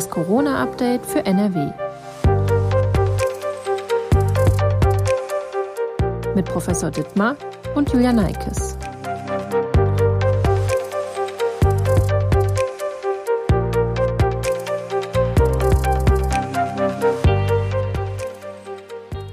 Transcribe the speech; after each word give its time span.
Das 0.00 0.08
Corona-Update 0.08 1.04
für 1.04 1.26
NRW. 1.26 1.72
Mit 6.34 6.46
Professor 6.46 6.90
Dittmar 6.90 7.36
und 7.74 7.92
Julia 7.92 8.10
Neikes. 8.10 8.78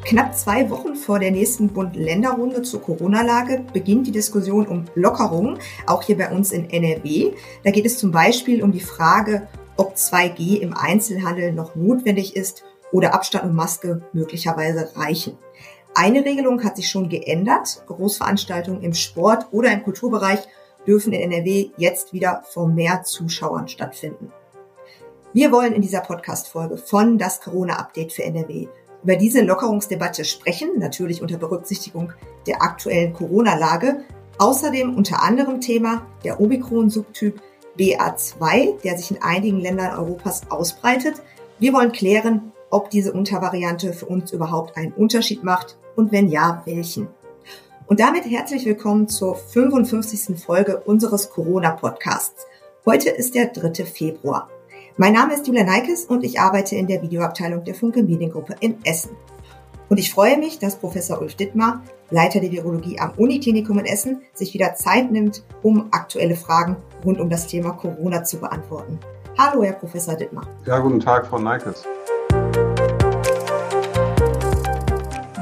Knapp 0.03 0.37
zwei 0.37 0.69
Wochen 0.69 0.95
vor 0.95 1.19
der 1.19 1.31
nächsten 1.31 1.69
Bund-Länder-Runde 1.69 2.63
zur 2.63 2.81
Corona-Lage 2.81 3.63
beginnt 3.71 4.07
die 4.07 4.11
Diskussion 4.11 4.67
um 4.67 4.85
Lockerungen, 4.95 5.59
auch 5.85 6.03
hier 6.03 6.17
bei 6.17 6.29
uns 6.29 6.51
in 6.51 6.69
NRW. 6.69 7.31
Da 7.63 7.71
geht 7.71 7.85
es 7.85 7.97
zum 7.97 8.11
Beispiel 8.11 8.63
um 8.63 8.73
die 8.73 8.81
Frage, 8.81 9.47
ob 9.77 9.95
2G 9.95 10.59
im 10.59 10.75
Einzelhandel 10.75 11.53
noch 11.53 11.75
notwendig 11.75 12.35
ist 12.35 12.63
oder 12.91 13.13
Abstand 13.13 13.45
und 13.45 13.55
Maske 13.55 14.01
möglicherweise 14.13 14.91
reichen. 14.95 15.37
Eine 15.95 16.25
Regelung 16.25 16.63
hat 16.63 16.75
sich 16.75 16.89
schon 16.89 17.09
geändert. 17.09 17.83
Großveranstaltungen 17.87 18.81
im 18.81 18.93
Sport 18.93 19.47
oder 19.51 19.71
im 19.71 19.83
Kulturbereich 19.83 20.39
dürfen 20.85 21.13
in 21.13 21.31
NRW 21.31 21.71
jetzt 21.77 22.13
wieder 22.13 22.43
vor 22.49 22.67
mehr 22.67 23.03
Zuschauern 23.03 23.67
stattfinden. 23.67 24.31
Wir 25.33 25.51
wollen 25.51 25.73
in 25.73 25.81
dieser 25.81 26.01
Podcast-Folge 26.01 26.77
von 26.77 27.17
das 27.17 27.41
Corona-Update 27.41 28.13
für 28.13 28.23
NRW 28.23 28.67
über 29.03 29.15
diese 29.15 29.41
Lockerungsdebatte 29.41 30.25
sprechen, 30.25 30.79
natürlich 30.79 31.21
unter 31.21 31.37
Berücksichtigung 31.37 32.13
der 32.47 32.61
aktuellen 32.61 33.13
Corona-Lage. 33.13 34.03
Außerdem 34.39 34.95
unter 34.95 35.23
anderem 35.23 35.61
Thema 35.61 36.05
der 36.23 36.39
Omikron-Subtyp 36.39 37.41
BA2, 37.77 38.81
der 38.81 38.97
sich 38.97 39.11
in 39.11 39.21
einigen 39.21 39.59
Ländern 39.59 39.97
Europas 39.97 40.49
ausbreitet. 40.49 41.21
Wir 41.59 41.73
wollen 41.73 41.91
klären, 41.91 42.51
ob 42.69 42.89
diese 42.89 43.13
Untervariante 43.13 43.93
für 43.93 44.07
uns 44.07 44.31
überhaupt 44.31 44.77
einen 44.77 44.93
Unterschied 44.93 45.43
macht 45.43 45.77
und 45.95 46.11
wenn 46.11 46.27
ja, 46.27 46.61
welchen. 46.65 47.07
Und 47.85 47.99
damit 47.99 48.25
herzlich 48.25 48.65
willkommen 48.65 49.07
zur 49.07 49.35
55. 49.35 50.37
Folge 50.37 50.81
unseres 50.81 51.29
Corona-Podcasts. 51.29 52.45
Heute 52.85 53.09
ist 53.09 53.35
der 53.35 53.47
3. 53.47 53.85
Februar. 53.85 54.49
Mein 54.97 55.13
Name 55.13 55.35
ist 55.35 55.47
Julia 55.47 55.63
Neikes 55.63 56.05
und 56.05 56.23
ich 56.23 56.39
arbeite 56.39 56.75
in 56.75 56.87
der 56.87 57.01
Videoabteilung 57.01 57.63
der 57.63 57.75
Funke 57.75 58.03
Mediengruppe 58.03 58.55
in 58.59 58.83
Essen. 58.83 59.11
Und 59.89 59.99
ich 59.99 60.11
freue 60.11 60.37
mich, 60.37 60.59
dass 60.59 60.75
Professor 60.75 61.21
Ulf 61.21 61.35
Dittmar, 61.35 61.81
Leiter 62.09 62.39
der 62.39 62.51
Virologie 62.51 62.99
am 62.99 63.11
Uniklinikum 63.17 63.79
in 63.79 63.85
Essen, 63.85 64.21
sich 64.33 64.53
wieder 64.53 64.75
Zeit 64.75 65.11
nimmt, 65.11 65.43
um 65.61 65.87
aktuelle 65.91 66.35
Fragen 66.35 66.77
rund 67.03 67.19
um 67.19 67.29
das 67.29 67.47
Thema 67.47 67.71
Corona 67.71 68.23
zu 68.23 68.39
beantworten. 68.39 68.97
Hallo, 69.37 69.63
Herr 69.63 69.73
Professor 69.73 70.15
Dittmar. 70.15 70.47
Ja, 70.65 70.79
guten 70.79 71.01
Tag, 71.01 71.27
Frau 71.27 71.37
Neikes. 71.37 71.83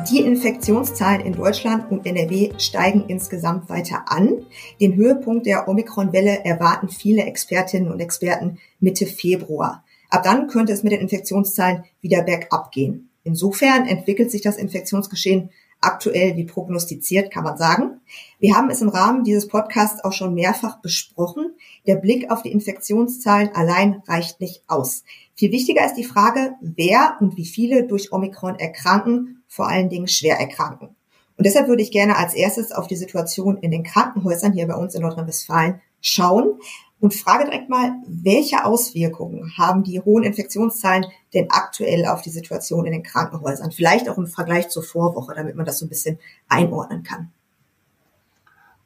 Die 0.09 0.21
Infektionszahlen 0.21 1.21
in 1.21 1.33
Deutschland 1.33 1.91
und 1.91 2.05
NRW 2.05 2.51
steigen 2.57 3.05
insgesamt 3.07 3.69
weiter 3.69 4.05
an. 4.07 4.45
Den 4.79 4.95
Höhepunkt 4.95 5.45
der 5.45 5.67
Omikron-Welle 5.67 6.45
erwarten 6.45 6.89
viele 6.89 7.23
Expertinnen 7.23 7.91
und 7.91 7.99
Experten 7.99 8.57
Mitte 8.79 9.05
Februar. 9.05 9.83
Ab 10.09 10.23
dann 10.23 10.47
könnte 10.47 10.73
es 10.73 10.83
mit 10.83 10.93
den 10.93 11.01
Infektionszahlen 11.01 11.83
wieder 12.01 12.23
bergab 12.23 12.71
gehen. 12.71 13.09
Insofern 13.23 13.87
entwickelt 13.87 14.31
sich 14.31 14.41
das 14.41 14.57
Infektionsgeschehen 14.57 15.49
aktuell 15.81 16.35
wie 16.35 16.45
prognostiziert, 16.45 17.31
kann 17.31 17.43
man 17.43 17.57
sagen. 17.57 18.01
Wir 18.39 18.55
haben 18.55 18.69
es 18.69 18.81
im 18.81 18.89
Rahmen 18.89 19.23
dieses 19.23 19.47
Podcasts 19.47 20.03
auch 20.03 20.13
schon 20.13 20.33
mehrfach 20.33 20.81
besprochen. 20.81 21.53
Der 21.85 21.95
Blick 21.95 22.31
auf 22.31 22.41
die 22.41 22.51
Infektionszahlen 22.51 23.49
allein 23.53 24.01
reicht 24.07 24.41
nicht 24.41 24.63
aus. 24.67 25.03
Viel 25.35 25.51
wichtiger 25.51 25.85
ist 25.85 25.95
die 25.95 26.03
Frage, 26.03 26.53
wer 26.61 27.17
und 27.19 27.37
wie 27.37 27.45
viele 27.45 27.85
durch 27.85 28.11
Omikron 28.11 28.55
erkranken, 28.55 29.43
vor 29.47 29.67
allen 29.67 29.89
Dingen 29.89 30.07
schwer 30.07 30.39
erkranken. 30.39 30.95
Und 31.37 31.45
deshalb 31.45 31.67
würde 31.67 31.81
ich 31.81 31.91
gerne 31.91 32.17
als 32.17 32.33
erstes 32.33 32.71
auf 32.71 32.87
die 32.87 32.95
Situation 32.95 33.57
in 33.57 33.71
den 33.71 33.83
Krankenhäusern 33.83 34.53
hier 34.53 34.67
bei 34.67 34.75
uns 34.75 34.95
in 34.95 35.01
Nordrhein-Westfalen 35.01 35.81
schauen 35.99 36.59
und 37.05 37.13
frage 37.13 37.45
direkt 37.45 37.69
mal, 37.69 38.01
welche 38.07 38.65
Auswirkungen 38.65 39.51
haben 39.59 39.83
die 39.83 40.01
hohen 40.01 40.23
Infektionszahlen 40.23 41.05
denn 41.35 41.51
aktuell 41.51 42.07
auf 42.07 42.23
die 42.23 42.31
Situation 42.31 42.87
in 42.87 42.93
den 42.93 43.03
Krankenhäusern? 43.03 43.71
Vielleicht 43.71 44.09
auch 44.09 44.17
im 44.17 44.25
Vergleich 44.25 44.69
zur 44.69 44.81
Vorwoche, 44.81 45.35
damit 45.35 45.55
man 45.55 45.67
das 45.67 45.77
so 45.77 45.85
ein 45.85 45.89
bisschen 45.89 46.17
einordnen 46.49 47.03
kann. 47.03 47.29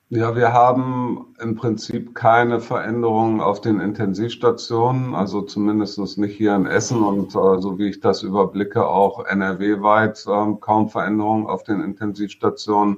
Ja, 0.10 0.36
wir 0.36 0.52
haben 0.52 1.28
im 1.40 1.56
Prinzip 1.56 2.14
keine 2.14 2.60
Veränderungen 2.60 3.40
auf 3.40 3.62
den 3.62 3.80
Intensivstationen, 3.80 5.16
also 5.16 5.42
zumindest 5.44 6.18
nicht 6.18 6.36
hier 6.36 6.56
in 6.56 6.66
Essen 6.66 7.02
und 7.02 7.30
äh, 7.30 7.62
so 7.62 7.78
wie 7.78 7.88
ich 7.88 8.02
das 8.02 8.22
überblicke, 8.22 8.86
auch 8.86 9.26
NRW-weit 9.26 10.26
äh, 10.28 10.56
kaum 10.60 10.90
Veränderungen 10.90 11.48
auf 11.48 11.64
den 11.64 11.80
Intensivstationen. 11.80 12.98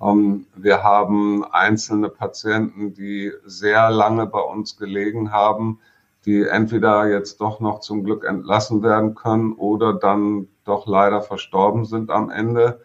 Ähm, 0.00 0.46
wir 0.54 0.82
haben 0.82 1.44
einzelne 1.44 2.08
Patienten, 2.08 2.94
die 2.94 3.32
sehr 3.44 3.90
lange 3.90 4.26
bei 4.26 4.40
uns 4.40 4.76
gelegen 4.76 5.32
haben, 5.32 5.80
die 6.26 6.42
entweder 6.42 7.08
jetzt 7.08 7.40
doch 7.40 7.60
noch 7.60 7.80
zum 7.80 8.04
Glück 8.04 8.24
entlassen 8.24 8.82
werden 8.82 9.14
können 9.14 9.52
oder 9.54 9.94
dann 9.94 10.48
doch 10.64 10.86
leider 10.86 11.22
verstorben 11.22 11.84
sind 11.84 12.10
am 12.10 12.30
Ende. 12.30 12.80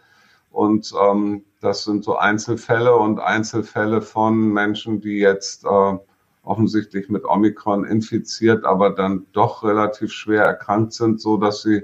Und 0.52 0.94
ähm, 1.02 1.44
das 1.60 1.84
sind 1.84 2.06
so 2.06 2.16
Einzelfälle 2.16 2.96
und 2.96 3.20
Einzelfälle 3.20 4.02
von 4.02 4.54
Menschen, 4.54 5.02
die 5.02 5.18
jetzt 5.18 5.66
äh, 5.66 5.98
offensichtlich 6.44 7.10
mit 7.10 7.26
Omikron 7.26 7.84
infiziert, 7.84 8.64
aber 8.64 8.92
dann 8.92 9.26
doch 9.34 9.64
relativ 9.64 10.14
schwer 10.14 10.46
erkrankt 10.46 10.94
sind, 10.94 11.20
so 11.20 11.38
dass 11.38 11.62
sie 11.62 11.84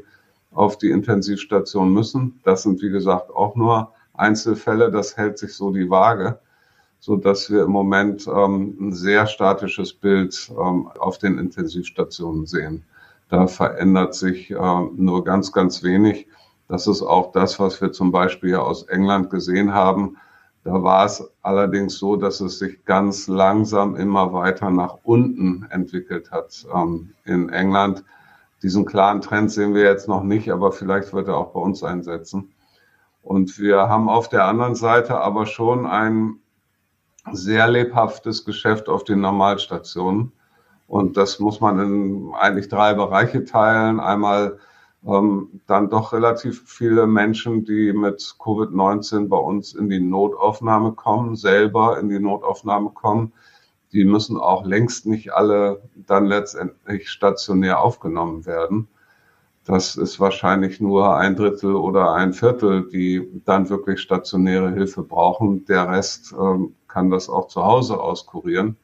auf 0.52 0.78
die 0.78 0.92
Intensivstation 0.92 1.92
müssen. 1.92 2.40
Das 2.44 2.64
sind, 2.64 2.82
wie 2.82 2.90
gesagt, 2.90 3.30
auch 3.32 3.56
nur 3.56 3.92
Einzelfälle. 4.22 4.92
Das 4.92 5.18
hält 5.18 5.38
sich 5.38 5.54
so 5.54 5.72
die 5.72 5.90
Waage, 5.90 6.40
so 7.00 7.18
dass 7.18 7.52
wir 7.52 7.64
im 7.64 7.72
Moment 7.72 8.28
ähm, 8.28 8.78
ein 8.80 8.94
sehr 8.94 9.28
statisches 9.28 9.94
Bild 9.94 10.52
ähm, 10.52 10.88
auf 11.00 11.18
den 11.18 11.38
Intensivstationen 11.38 12.46
sehen. 12.46 12.86
Da 13.30 13.48
verändert 13.48 14.14
sich 14.14 14.52
äh, 14.52 14.56
nur 14.96 15.24
ganz, 15.24 15.52
ganz 15.52 15.84
wenig. 15.84 16.28
Das 16.68 16.88
ist 16.88 17.02
auch 17.02 17.32
das, 17.32 17.60
was 17.60 17.82
wir 17.82 17.92
zum 17.92 18.12
Beispiel 18.12 18.56
aus 18.56 18.84
England 18.84 19.30
gesehen 19.30 19.74
haben. 19.74 20.18
Da 20.64 20.84
war 20.84 21.06
es 21.06 21.28
allerdings 21.42 21.98
so, 21.98 22.16
dass 22.16 22.40
es 22.40 22.60
sich 22.60 22.86
ganz 22.86 23.28
langsam 23.28 23.96
immer 23.96 24.32
weiter 24.32 24.70
nach 24.70 25.00
unten 25.04 25.66
entwickelt 25.70 26.32
hat 26.32 26.66
ähm, 26.74 27.14
in 27.26 27.50
England. 27.50 28.04
Diesen 28.62 28.86
klaren 28.86 29.22
Trend 29.22 29.52
sehen 29.52 29.74
wir 29.74 29.84
jetzt 29.84 30.08
noch 30.08 30.24
nicht, 30.24 30.52
aber 30.52 30.72
vielleicht 30.72 31.14
wird 31.14 31.28
er 31.30 31.38
auch 31.38 31.52
bei 31.54 31.60
uns 31.60 31.84
einsetzen. 31.84 32.54
Und 33.22 33.60
wir 33.60 33.90
haben 33.90 34.10
auf 34.10 34.30
der 34.30 34.46
anderen 34.46 34.76
Seite 34.76 35.20
aber 35.20 35.46
schon 35.46 35.86
ein 35.86 36.38
sehr 37.32 37.68
lebhaftes 37.68 38.46
Geschäft 38.46 38.90
auf 38.90 39.04
den 39.04 39.22
Normalstationen. 39.22 40.32
Und 40.88 41.18
das 41.18 41.40
muss 41.40 41.62
man 41.62 41.80
in 41.80 42.34
eigentlich 42.34 42.68
drei 42.68 42.94
Bereiche 42.94 43.46
teilen. 43.46 44.00
Einmal 44.00 44.58
ähm, 45.06 45.62
dann 45.68 45.90
doch 45.90 46.14
relativ 46.14 46.64
viele 46.68 47.08
Menschen, 47.08 47.64
die 47.64 47.94
mit 47.94 48.20
Covid-19 48.40 49.30
bei 49.30 49.38
uns 49.38 49.74
in 49.74 49.90
die 49.90 50.00
Notaufnahme 50.00 50.94
kommen, 50.94 51.36
selber 51.36 52.00
in 52.00 52.10
die 52.10 52.20
Notaufnahme 52.20 52.90
kommen. 52.90 53.34
Die 53.94 54.06
müssen 54.06 54.38
auch 54.38 54.66
längst 54.66 55.06
nicht 55.06 55.34
alle 55.34 55.82
dann 55.96 56.26
letztendlich 56.26 57.10
stationär 57.10 57.82
aufgenommen 57.82 58.46
werden. 58.46 58.88
Das 59.66 59.96
ist 59.96 60.20
wahrscheinlich 60.20 60.82
nur 60.82 61.16
ein 61.18 61.36
Drittel 61.36 61.76
oder 61.76 62.14
ein 62.14 62.34
Viertel, 62.34 62.90
die 62.90 63.30
dann 63.46 63.70
wirklich 63.70 64.02
stationäre 64.02 64.72
Hilfe 64.72 65.04
brauchen. 65.04 65.66
Der 65.66 65.88
Rest 65.90 66.34
ähm, 66.34 66.76
kann 66.88 67.12
das 67.12 67.30
auch 67.30 67.48
zu 67.48 67.64
Hause 67.64 68.00
auskurieren. 68.00 68.78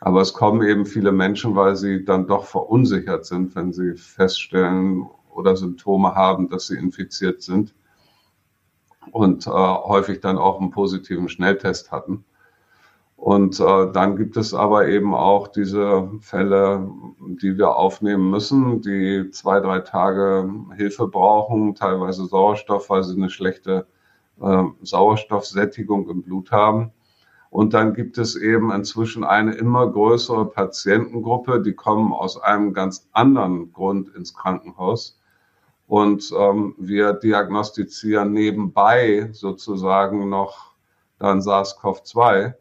Aber 0.00 0.20
es 0.20 0.32
kommen 0.32 0.62
eben 0.62 0.86
viele 0.86 1.10
Menschen, 1.10 1.56
weil 1.56 1.74
sie 1.74 2.04
dann 2.04 2.26
doch 2.26 2.44
verunsichert 2.44 3.24
sind, 3.24 3.56
wenn 3.56 3.72
sie 3.72 3.96
feststellen, 3.96 5.08
oder 5.38 5.56
Symptome 5.56 6.14
haben, 6.14 6.48
dass 6.48 6.66
sie 6.66 6.76
infiziert 6.76 7.42
sind 7.42 7.72
und 9.12 9.46
äh, 9.46 9.50
häufig 9.50 10.20
dann 10.20 10.36
auch 10.36 10.60
einen 10.60 10.70
positiven 10.70 11.28
Schnelltest 11.28 11.92
hatten. 11.92 12.24
Und 13.18 13.58
äh, 13.58 13.90
dann 13.92 14.16
gibt 14.16 14.36
es 14.36 14.54
aber 14.54 14.86
eben 14.86 15.12
auch 15.12 15.48
diese 15.48 16.08
Fälle, 16.20 16.88
die 17.42 17.58
wir 17.58 17.74
aufnehmen 17.74 18.30
müssen, 18.30 18.80
die 18.80 19.28
zwei, 19.32 19.58
drei 19.58 19.80
Tage 19.80 20.48
Hilfe 20.76 21.08
brauchen, 21.08 21.74
teilweise 21.74 22.26
Sauerstoff, 22.26 22.88
weil 22.90 23.02
sie 23.02 23.16
eine 23.16 23.28
schlechte 23.28 23.88
äh, 24.40 24.62
Sauerstoffsättigung 24.82 26.08
im 26.08 26.22
Blut 26.22 26.52
haben. 26.52 26.92
Und 27.50 27.74
dann 27.74 27.92
gibt 27.92 28.18
es 28.18 28.36
eben 28.36 28.70
inzwischen 28.70 29.24
eine 29.24 29.52
immer 29.54 29.90
größere 29.90 30.46
Patientengruppe, 30.46 31.60
die 31.60 31.72
kommen 31.74 32.12
aus 32.12 32.40
einem 32.40 32.72
ganz 32.72 33.08
anderen 33.12 33.72
Grund 33.72 34.14
ins 34.14 34.32
Krankenhaus. 34.32 35.18
Und 35.88 36.32
ähm, 36.38 36.76
wir 36.78 37.14
diagnostizieren 37.14 38.30
nebenbei 38.30 39.28
sozusagen 39.32 40.28
noch 40.28 40.74
dann 41.18 41.40
SARS-CoV-2. 41.40 42.54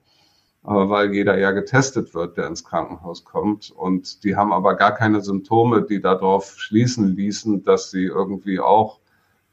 Weil 0.67 1.13
jeder 1.13 1.37
ja 1.37 1.51
getestet 1.51 2.13
wird, 2.13 2.37
der 2.37 2.47
ins 2.47 2.63
Krankenhaus 2.65 3.23
kommt. 3.23 3.71
Und 3.71 4.23
die 4.23 4.35
haben 4.35 4.51
aber 4.51 4.75
gar 4.75 4.93
keine 4.93 5.21
Symptome, 5.21 5.83
die 5.83 6.01
darauf 6.01 6.55
schließen 6.57 7.15
ließen, 7.15 7.63
dass 7.63 7.89
sie 7.89 8.03
irgendwie 8.03 8.59
auch 8.59 8.99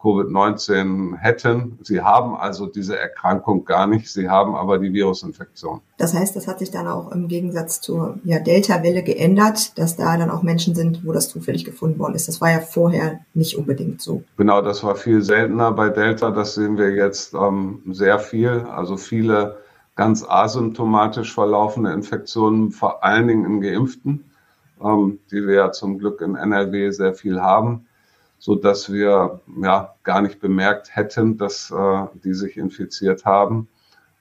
Covid-19 0.01 1.17
hätten. 1.17 1.79
Sie 1.83 2.03
haben 2.03 2.35
also 2.35 2.67
diese 2.67 2.99
Erkrankung 2.99 3.65
gar 3.65 3.87
nicht, 3.87 4.13
sie 4.13 4.29
haben 4.29 4.55
aber 4.55 4.79
die 4.79 4.93
Virusinfektion. 4.93 5.81
Das 5.97 6.13
heißt, 6.13 6.37
das 6.37 6.47
hat 6.47 6.59
sich 6.59 6.71
dann 6.71 6.87
auch 6.87 7.11
im 7.13 7.29
Gegensatz 7.29 7.81
zur 7.81 8.19
ja, 8.25 8.39
Delta-Welle 8.39 9.03
geändert, 9.03 9.79
dass 9.79 9.97
da 9.97 10.19
dann 10.19 10.31
auch 10.31 10.43
Menschen 10.43 10.75
sind, 10.75 11.07
wo 11.07 11.13
das 11.13 11.31
zufällig 11.31 11.65
gefunden 11.65 11.99
worden 11.99 12.17
ist. 12.17 12.29
Das 12.29 12.41
war 12.43 12.51
ja 12.51 12.61
vorher 12.61 13.21
nicht 13.33 13.57
unbedingt 13.57 14.03
so. 14.03 14.25
Genau, 14.37 14.61
das 14.61 14.85
war 14.85 14.97
viel 14.97 15.23
seltener 15.23 15.73
bei 15.73 15.89
Delta. 15.89 16.33
Das 16.33 16.55
sehen 16.55 16.77
wir 16.77 16.91
jetzt 16.91 17.33
ähm, 17.33 17.81
sehr 17.87 18.19
viel. 18.19 18.67
Also 18.69 18.99
viele 18.99 19.64
ganz 19.95 20.25
asymptomatisch 20.29 21.33
verlaufende 21.33 21.93
Infektionen, 21.93 22.71
vor 22.71 23.05
allen 23.05 23.29
Dingen 23.29 23.45
in 23.45 23.61
Geimpften, 23.61 24.31
ähm, 24.83 25.21
die 25.31 25.47
wir 25.47 25.55
ja 25.55 25.73
zum 25.73 25.99
Glück 25.99 26.21
in 26.21 26.37
NRW 26.37 26.91
sehr 26.91 27.15
viel 27.15 27.41
haben 27.41 27.87
so 28.45 28.55
dass 28.55 28.93
wir 28.93 29.41
ja 29.63 29.95
gar 30.03 30.21
nicht 30.21 30.39
bemerkt 30.39 30.95
hätten, 30.95 31.39
dass 31.39 31.71
äh, 31.71 32.07
die 32.25 32.35
sich 32.35 32.59
infiziert 32.59 33.25
haben. 33.25 33.69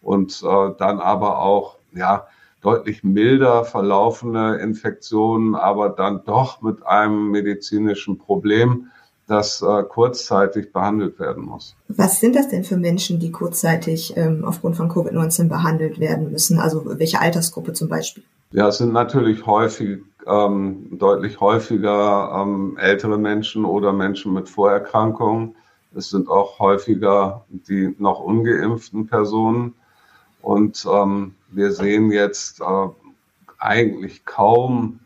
Und 0.01 0.41
äh, 0.43 0.69
dann 0.77 1.01
aber 1.01 1.39
auch 1.39 1.77
ja 1.93 2.27
deutlich 2.61 3.03
milder 3.03 3.65
verlaufende 3.65 4.59
Infektionen, 4.59 5.55
aber 5.55 5.89
dann 5.89 6.23
doch 6.23 6.61
mit 6.61 6.85
einem 6.85 7.31
medizinischen 7.31 8.17
Problem, 8.17 8.91
das 9.27 9.61
äh, 9.61 9.83
kurzzeitig 9.83 10.73
behandelt 10.73 11.19
werden 11.19 11.45
muss. 11.45 11.75
Was 11.87 12.19
sind 12.19 12.35
das 12.35 12.49
denn 12.49 12.63
für 12.63 12.77
Menschen, 12.77 13.19
die 13.19 13.31
kurzzeitig 13.31 14.13
ähm, 14.17 14.43
aufgrund 14.45 14.75
von 14.75 14.89
Covid-19 14.89 15.47
behandelt 15.47 15.99
werden 15.99 16.31
müssen? 16.31 16.59
Also 16.59 16.83
welche 16.99 17.21
Altersgruppe 17.21 17.73
zum 17.73 17.89
Beispiel? 17.89 18.23
Ja, 18.51 18.67
es 18.67 18.77
sind 18.77 18.93
natürlich 18.93 19.45
häufig 19.45 19.99
ähm, 20.27 20.87
deutlich 20.91 21.39
häufiger 21.39 22.31
ähm, 22.41 22.77
ältere 22.77 23.17
Menschen 23.17 23.65
oder 23.65 23.93
Menschen 23.93 24.33
mit 24.33 24.49
Vorerkrankungen. 24.49 25.55
Es 25.95 26.09
sind 26.09 26.29
auch 26.29 26.59
häufiger 26.59 27.45
die 27.49 27.95
noch 27.97 28.19
ungeimpften 28.19 29.07
Personen. 29.07 29.73
Und 30.41 30.85
ähm, 30.91 31.35
wir 31.49 31.71
sehen 31.71 32.11
jetzt 32.11 32.61
äh, 32.61 32.87
eigentlich 33.57 34.25
kaum 34.25 34.99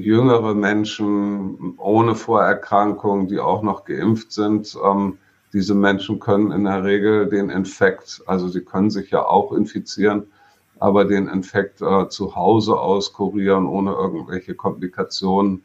jüngere 0.00 0.54
Menschen 0.54 1.74
ohne 1.78 2.14
Vorerkrankung, 2.14 3.28
die 3.28 3.38
auch 3.38 3.62
noch 3.62 3.84
geimpft 3.84 4.32
sind. 4.32 4.76
Ähm, 4.84 5.18
diese 5.52 5.74
Menschen 5.74 6.20
können 6.20 6.52
in 6.52 6.64
der 6.64 6.84
Regel 6.84 7.28
den 7.28 7.50
Infekt, 7.50 8.22
also 8.26 8.48
sie 8.48 8.60
können 8.60 8.90
sich 8.90 9.10
ja 9.10 9.24
auch 9.24 9.52
infizieren, 9.52 10.26
aber 10.78 11.04
den 11.04 11.28
Infekt 11.28 11.82
äh, 11.82 12.08
zu 12.08 12.36
Hause 12.36 12.78
auskurieren 12.78 13.66
ohne 13.66 13.92
irgendwelche 13.92 14.54
Komplikationen. 14.54 15.62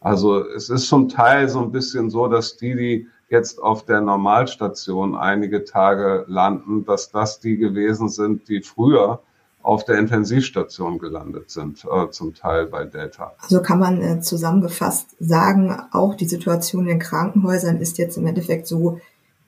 Also 0.00 0.44
es 0.44 0.70
ist 0.70 0.88
zum 0.88 1.08
Teil 1.08 1.48
so 1.48 1.60
ein 1.60 1.72
bisschen 1.72 2.08
so, 2.08 2.26
dass 2.28 2.56
die, 2.56 2.74
die 2.74 3.08
jetzt 3.28 3.62
auf 3.62 3.84
der 3.84 4.00
Normalstation 4.00 5.14
einige 5.14 5.64
Tage 5.64 6.24
landen, 6.26 6.84
dass 6.84 7.10
das 7.10 7.40
die 7.40 7.56
gewesen 7.56 8.08
sind, 8.08 8.48
die 8.48 8.62
früher 8.62 9.20
auf 9.62 9.84
der 9.84 9.98
Intensivstation 9.98 10.98
gelandet 10.98 11.50
sind, 11.50 11.84
äh, 11.84 12.10
zum 12.10 12.34
Teil 12.34 12.66
bei 12.66 12.84
Delta. 12.84 13.34
Also 13.42 13.60
kann 13.60 13.78
man 13.78 14.00
äh, 14.02 14.20
zusammengefasst 14.20 15.16
sagen, 15.18 15.76
auch 15.92 16.14
die 16.14 16.28
Situation 16.28 16.88
in 16.88 16.98
Krankenhäusern 16.98 17.76
ist 17.78 17.98
jetzt 17.98 18.16
im 18.16 18.26
Endeffekt 18.26 18.66
so, 18.66 19.00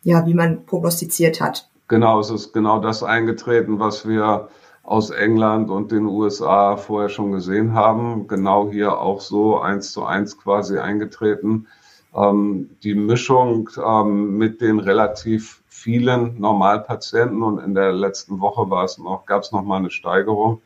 ja, 0.03 0.27
wie 0.27 0.35
man 0.35 0.67
prognostiziert 0.67 1.41
hat. 1.41 1.69
Genau, 1.89 2.21
es 2.21 2.31
ist 2.31 2.53
genau 2.53 2.81
das 2.81 3.03
eingetreten, 3.03 3.79
was 3.79 4.07
wir 4.07 4.49
aus 4.83 5.11
England 5.11 5.71
und 5.71 5.93
den 5.93 6.07
USA 6.07 6.77
vorher 6.77 7.09
schon 7.09 7.33
gesehen 7.33 7.75
haben. 7.75 8.27
Genau 8.27 8.71
hier 8.71 8.99
auch 8.99 9.21
so 9.21 9.61
eins 9.61 9.93
zu 9.93 10.05
eins 10.05 10.39
quasi 10.39 10.79
eingetreten. 10.79 11.67
Ähm, 12.15 12.71
die 12.83 12.95
Mischung 12.95 13.71
ähm, 13.85 14.37
mit 14.37 14.61
den 14.61 14.81
relativ 14.81 15.63
vielen 15.69 16.39
Normalpatienten 16.41 17.43
und 17.43 17.59
in 17.59 17.75
der 17.75 17.93
letzten 17.93 18.41
Woche 18.41 18.69
war 18.71 18.85
es 18.85 18.99
noch, 18.99 19.27
gab 19.27 19.43
es 19.43 19.53
noch 19.53 19.63
mal 19.63 19.79
eine 19.79 19.91
Steigerung 19.91 20.61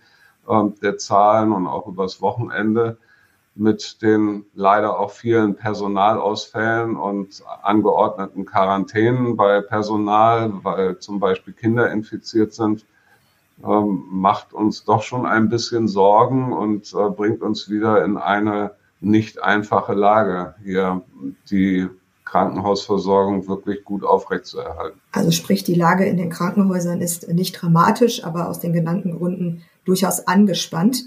ähm, 0.48 0.74
der 0.82 0.98
Zahlen 0.98 1.52
und 1.52 1.66
auch 1.66 1.86
übers 1.86 2.20
Wochenende 2.20 2.98
mit 3.54 4.02
den 4.02 4.44
leider 4.54 4.98
auch 4.98 5.10
vielen 5.10 5.56
Personalausfällen 5.56 6.96
und 6.96 7.42
angeordneten 7.62 8.44
Quarantänen 8.44 9.36
bei 9.36 9.62
Personal, 9.62 10.52
weil 10.62 10.98
zum 10.98 11.20
Beispiel 11.20 11.54
Kinder 11.54 11.90
infiziert 11.90 12.52
sind 12.52 12.84
ähm, 13.64 14.04
macht 14.10 14.52
uns 14.52 14.84
doch 14.84 15.02
schon 15.02 15.26
ein 15.26 15.48
bisschen 15.48 15.88
Sorgen 15.88 16.52
und 16.52 16.92
äh, 16.92 17.10
bringt 17.10 17.42
uns 17.42 17.70
wieder 17.70 18.04
in 18.04 18.16
eine 18.16 18.72
nicht 19.00 19.42
einfache 19.42 19.94
Lage, 19.94 20.54
hier 20.64 21.02
die 21.50 21.88
Krankenhausversorgung 22.24 23.46
wirklich 23.46 23.84
gut 23.84 24.04
aufrechtzuerhalten. 24.04 25.00
Also 25.12 25.30
sprich, 25.30 25.64
die 25.64 25.74
Lage 25.74 26.04
in 26.06 26.16
den 26.16 26.28
Krankenhäusern 26.28 27.00
ist 27.00 27.28
nicht 27.28 27.52
dramatisch, 27.52 28.24
aber 28.24 28.48
aus 28.48 28.58
den 28.60 28.72
genannten 28.72 29.16
Gründen 29.16 29.62
durchaus 29.84 30.26
angespannt. 30.26 31.04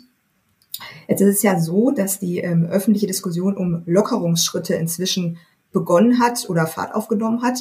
Jetzt 1.07 1.21
ist 1.21 1.37
es 1.37 1.43
ja 1.43 1.59
so, 1.59 1.91
dass 1.91 2.19
die 2.19 2.39
ähm, 2.39 2.65
öffentliche 2.65 3.07
Diskussion 3.07 3.57
um 3.57 3.83
Lockerungsschritte 3.85 4.75
inzwischen 4.75 5.37
begonnen 5.71 6.19
hat 6.19 6.49
oder 6.49 6.67
Fahrt 6.67 6.95
aufgenommen 6.95 7.41
hat. 7.41 7.59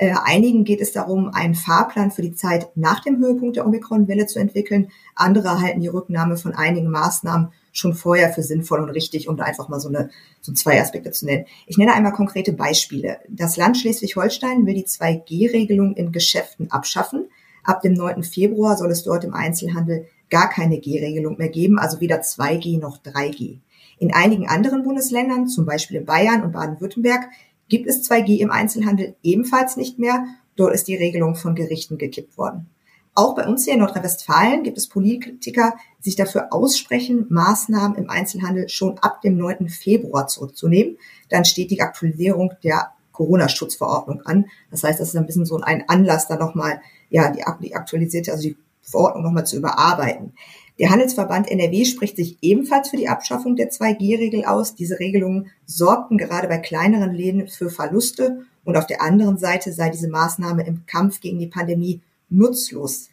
Äh, 0.00 0.14
einigen 0.24 0.62
geht 0.62 0.80
es 0.80 0.92
darum, 0.92 1.30
einen 1.34 1.56
Fahrplan 1.56 2.12
für 2.12 2.22
die 2.22 2.34
Zeit 2.34 2.68
nach 2.76 3.00
dem 3.00 3.18
Höhepunkt 3.18 3.56
der 3.56 3.66
Omikron-Welle 3.66 4.26
zu 4.26 4.38
entwickeln. 4.38 4.92
Andere 5.16 5.60
halten 5.60 5.80
die 5.80 5.88
Rücknahme 5.88 6.36
von 6.36 6.54
einigen 6.54 6.88
Maßnahmen 6.88 7.48
schon 7.72 7.94
vorher 7.94 8.32
für 8.32 8.44
sinnvoll 8.44 8.80
und 8.80 8.90
richtig, 8.90 9.28
um 9.28 9.36
da 9.36 9.42
einfach 9.42 9.68
mal 9.68 9.80
so, 9.80 9.88
eine, 9.88 10.10
so 10.40 10.52
zwei 10.52 10.80
Aspekte 10.80 11.10
zu 11.10 11.26
nennen. 11.26 11.46
Ich 11.66 11.78
nenne 11.78 11.94
einmal 11.94 12.12
konkrete 12.12 12.52
Beispiele. 12.52 13.18
Das 13.28 13.56
Land 13.56 13.76
Schleswig-Holstein 13.76 14.66
will 14.66 14.74
die 14.74 14.86
2G-Regelung 14.86 15.94
in 15.94 16.12
Geschäften 16.12 16.70
abschaffen. 16.70 17.26
Ab 17.64 17.82
dem 17.82 17.94
9. 17.94 18.22
Februar 18.22 18.76
soll 18.76 18.92
es 18.92 19.02
dort 19.02 19.24
im 19.24 19.34
Einzelhandel 19.34 20.06
gar 20.30 20.48
keine 20.48 20.78
G-Regelung 20.78 21.38
mehr 21.38 21.48
geben, 21.48 21.80
also 21.80 22.00
weder 22.00 22.20
2G 22.20 22.78
noch 22.78 22.98
3G. 22.98 23.58
In 23.98 24.14
einigen 24.14 24.48
anderen 24.48 24.84
Bundesländern, 24.84 25.48
zum 25.48 25.66
Beispiel 25.66 25.96
in 25.96 26.06
Bayern 26.06 26.42
und 26.42 26.52
Baden-Württemberg, 26.52 27.28
gibt 27.68 27.86
es 27.86 28.08
2G 28.08 28.38
im 28.38 28.50
Einzelhandel 28.50 29.16
ebenfalls 29.22 29.76
nicht 29.76 29.98
mehr. 29.98 30.24
Dort 30.56 30.74
ist 30.74 30.88
die 30.88 30.96
Regelung 30.96 31.34
von 31.34 31.54
Gerichten 31.54 31.98
gekippt 31.98 32.36
worden. 32.36 32.68
Auch 33.14 33.34
bei 33.34 33.46
uns 33.48 33.64
hier 33.64 33.74
in 33.74 33.80
Nordrhein-Westfalen 33.80 34.62
gibt 34.62 34.78
es 34.78 34.88
Politiker, 34.88 35.74
die 35.98 36.10
sich 36.10 36.14
dafür 36.14 36.52
aussprechen, 36.52 37.26
Maßnahmen 37.30 37.98
im 37.98 38.10
Einzelhandel 38.10 38.68
schon 38.68 38.96
ab 38.98 39.22
dem 39.22 39.36
9. 39.36 39.68
Februar 39.68 40.28
zurückzunehmen. 40.28 40.98
Dann 41.28 41.44
steht 41.44 41.72
die 41.72 41.80
Aktualisierung 41.80 42.52
der 42.62 42.92
Corona-Schutzverordnung 43.10 44.22
an. 44.22 44.46
Das 44.70 44.84
heißt, 44.84 45.00
das 45.00 45.08
ist 45.08 45.16
ein 45.16 45.26
bisschen 45.26 45.46
so 45.46 45.60
ein 45.60 45.84
Anlass, 45.88 46.28
da 46.28 46.36
nochmal, 46.36 46.80
ja, 47.10 47.32
die, 47.32 47.42
die 47.60 47.74
aktualisierte, 47.74 48.30
also 48.30 48.44
die 48.44 48.56
Verordnung 48.82 49.24
nochmal 49.24 49.46
zu 49.46 49.56
überarbeiten. 49.56 50.34
Der 50.78 50.90
Handelsverband 50.90 51.50
NRW 51.50 51.84
spricht 51.84 52.16
sich 52.16 52.38
ebenfalls 52.40 52.90
für 52.90 52.96
die 52.96 53.08
Abschaffung 53.08 53.56
der 53.56 53.70
2G-Regel 53.70 54.44
aus. 54.44 54.76
Diese 54.76 55.00
Regelungen 55.00 55.50
sorgten 55.66 56.18
gerade 56.18 56.46
bei 56.46 56.58
kleineren 56.58 57.12
Läden 57.12 57.48
für 57.48 57.68
Verluste 57.68 58.44
und 58.64 58.76
auf 58.76 58.86
der 58.86 59.02
anderen 59.02 59.38
Seite 59.38 59.72
sei 59.72 59.90
diese 59.90 60.08
Maßnahme 60.08 60.64
im 60.66 60.86
Kampf 60.86 61.20
gegen 61.20 61.38
die 61.38 61.48
Pandemie 61.48 62.00
nutzlos. 62.28 63.08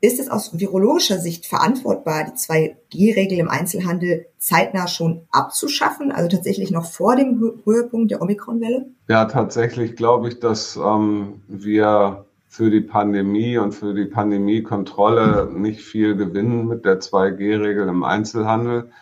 Ist 0.00 0.20
es 0.20 0.28
aus 0.28 0.58
virologischer 0.58 1.18
Sicht 1.18 1.46
verantwortbar, 1.46 2.24
die 2.24 2.32
2G-Regel 2.32 3.38
im 3.38 3.48
Einzelhandel 3.48 4.26
zeitnah 4.38 4.86
schon 4.86 5.22
abzuschaffen, 5.32 6.12
also 6.12 6.28
tatsächlich 6.28 6.70
noch 6.70 6.84
vor 6.84 7.16
dem 7.16 7.54
Höhepunkt 7.64 8.10
der 8.10 8.20
Omikron-Welle? 8.20 8.86
Ja, 9.08 9.24
tatsächlich 9.24 9.96
glaube 9.96 10.28
ich, 10.28 10.40
dass 10.40 10.76
ähm, 10.76 11.40
wir 11.48 12.26
für 12.54 12.70
die 12.70 12.82
Pandemie 12.82 13.58
und 13.58 13.72
für 13.72 13.94
die 13.94 14.04
Pandemiekontrolle 14.04 15.50
nicht 15.52 15.80
viel 15.80 16.14
gewinnen 16.14 16.68
mit 16.68 16.84
der 16.84 17.00
2G-Regel 17.00 17.88
im 17.88 18.04
Einzelhandel. 18.04 18.92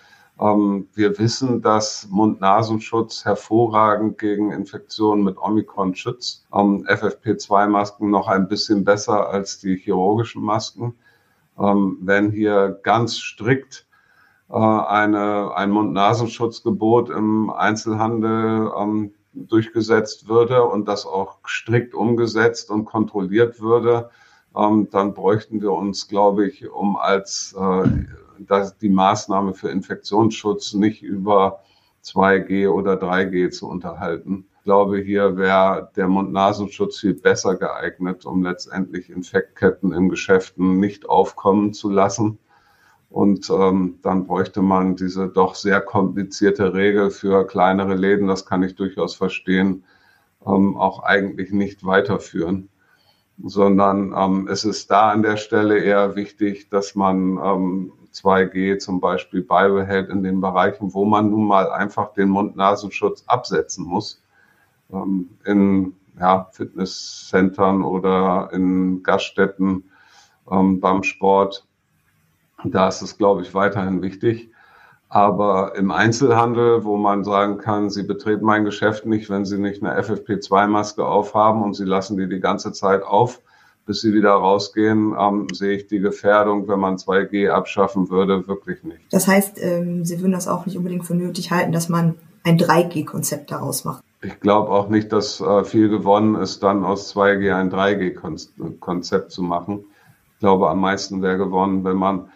Ähm, 0.41 0.89
wir 0.95 1.19
wissen, 1.19 1.61
dass 1.61 2.09
Mund-Nasenschutz 2.09 3.27
hervorragend 3.27 4.17
gegen 4.17 4.53
Infektionen 4.53 5.23
mit 5.23 5.37
Omikron 5.37 5.95
schützt. 5.95 6.47
Ähm, 6.51 6.87
FFP2-Masken 6.87 8.09
noch 8.09 8.27
ein 8.27 8.49
bisschen 8.49 8.85
besser 8.85 9.29
als 9.29 9.59
die 9.59 9.77
chirurgischen 9.77 10.43
Masken. 10.43 10.95
Ähm, 11.59 11.99
wenn 12.01 12.31
hier 12.31 12.81
ganz 12.83 13.19
strikt 13.19 13.87
äh, 14.49 14.55
eine, 14.55 15.55
ein 15.55 15.69
Mund-Nasenschutzgebot 15.69 17.11
im 17.11 17.51
Einzelhandel 17.51 18.73
ähm, 18.79 19.13
durchgesetzt 19.33 20.29
würde 20.29 20.65
und 20.65 20.87
das 20.89 21.07
auch 21.07 21.39
strikt 21.47 21.95
umgesetzt 21.95 22.71
und 22.71 22.85
kontrolliert 22.85 23.61
würde, 23.61 24.11
ähm, 24.57 24.89
dann 24.91 25.15
bräuchten 25.15 25.61
wir 25.63 25.73
uns, 25.73 26.09
glaube 26.09 26.47
ich, 26.47 26.71
um 26.71 26.97
als 26.97 27.55
äh, 27.59 27.89
das, 28.39 28.77
die 28.79 28.91
Maßnahme 28.91 29.55
für 29.55 29.71
Infektionsschutz 29.71 30.75
nicht 30.75 31.03
über 31.03 31.61
2G 32.05 32.69
oder 32.69 32.95
3G 32.95 33.51
zu 33.51 33.69
unterhalten. 33.69 34.47
Ich 34.59 34.65
glaube, 34.65 34.99
hier 34.99 35.37
wäre 35.37 35.91
der 35.97 36.09
Mund-Nasenschutz 36.09 37.01
viel 37.01 37.15
besser 37.15 37.57
geeignet, 37.57 38.27
um 38.27 38.45
letztendlich 38.45 39.11
Infektketten 39.11 39.93
in 39.93 40.09
Geschäften 40.09 40.79
nicht 40.79 41.09
aufkommen 41.09 41.73
zu 41.73 41.91
lassen. 41.91 42.39
Und 43.13 43.51
ähm, 43.51 43.99
dann 44.03 44.27
bräuchte 44.27 44.63
man 44.63 44.97
diese 44.97 45.29
doch 45.29 45.55
sehr 45.55 45.83
komplizierte 45.83 46.73
Regel 46.73 47.11
für 47.11 47.47
kleinere 47.47 47.95
Läden, 47.95 48.27
das 48.27 48.47
kann 48.47 48.63
ich 48.63 48.75
durchaus 48.75 49.15
verstehen, 49.15 49.85
ähm, 50.47 50.79
auch 50.79 51.03
eigentlich 51.03 51.53
nicht 51.53 51.85
weiterführen, 51.85 52.71
sondern 53.45 54.15
ähm, 54.17 54.49
es 54.51 54.65
ist 54.65 54.91
da 54.91 55.11
an 55.11 55.23
der 55.23 55.37
Stelle 55.37 55.79
eher 55.79 56.17
wichtig, 56.17 56.71
dass 56.71 56.95
man 56.95 57.37
ähm, 57.37 57.93
2G 58.15 58.79
zum 58.79 58.99
Beispiel 59.01 59.43
beibehält 59.43 60.09
in 60.09 60.23
den 60.23 60.41
Bereichen, 60.41 60.95
wo 60.95 61.05
man 61.05 61.29
nun 61.29 61.47
mal 61.47 61.71
einfach 61.71 62.15
den 62.15 62.31
Mund-Nasenschutz 62.31 63.25
absetzen 63.27 63.85
muss. 63.85 64.23
Ähm, 64.91 65.29
in 65.45 65.95
ja, 66.19 66.49
Fitnesscentern 66.53 67.83
oder 67.83 68.49
in 68.55 69.03
Gaststätten 69.03 69.85
ähm, 70.51 70.81
beim 70.81 71.03
Sport 71.03 71.67
da 72.65 72.89
ist 72.89 73.03
es, 73.03 73.19
glaube 73.19 73.43
ich, 73.43 73.55
weiterhin 73.55 74.03
wichtig. 74.03 74.51
Aber 75.09 75.75
im 75.77 75.91
Einzelhandel, 75.91 76.85
wo 76.85 76.97
man 76.97 77.23
sagen 77.23 77.59
kann, 77.59 77.91
Sie 77.91 78.03
betreten 78.03 78.47
mein 78.47 78.65
Geschäft 78.65 79.05
nicht, 79.05 79.29
wenn 79.29 79.45
Sie 79.45 79.59
nicht 79.59 79.83
eine 79.83 80.01
FFP2-Maske 80.01 81.05
aufhaben 81.05 81.63
und 81.63 81.75
Sie 81.75 81.85
lassen 81.85 82.17
die 82.17 82.29
die 82.29 82.41
ganze 82.41 82.73
Zeit 82.73 83.03
auf, 83.03 83.43
bis 83.85 84.01
Sie 84.01 84.15
wieder 84.15 84.31
rausgehen, 84.31 85.15
ähm, 85.19 85.49
sehe 85.53 85.77
ich 85.77 85.87
die 85.87 85.99
Gefährdung, 85.99 86.67
wenn 86.67 86.81
man 86.81 86.97
2G 86.97 87.51
abschaffen 87.51 88.09
würde, 88.09 88.49
wirklich 88.49 88.85
nicht. 88.85 89.03
Das 89.11 89.29
heißt, 89.29 89.59
ähm, 89.61 90.07
Sie 90.07 90.19
würden 90.21 90.33
das 90.33 90.49
auch 90.49 90.65
nicht 90.65 90.79
unbedingt 90.79 91.05
für 91.05 91.15
nötig 91.15 91.51
halten, 91.51 91.73
dass 91.73 91.91
man 91.91 92.15
ein 92.43 92.59
3G-Konzept 92.59 93.51
daraus 93.51 93.85
macht. 93.85 94.03
Ich 94.23 94.41
glaube 94.41 94.71
auch 94.71 94.89
nicht, 94.89 95.13
dass 95.13 95.43
äh, 95.43 95.65
viel 95.65 95.91
gewonnen 95.91 96.37
ist, 96.37 96.63
dann 96.63 96.85
aus 96.85 97.15
2G 97.15 97.55
ein 97.55 97.71
3G-Konzept 97.71 99.31
zu 99.31 99.43
machen. 99.43 99.85
Ich 100.33 100.39
glaube, 100.39 100.71
am 100.71 100.81
meisten 100.81 101.21
wäre 101.21 101.37
gewonnen, 101.37 101.85
wenn 101.85 101.97
man 101.97 102.31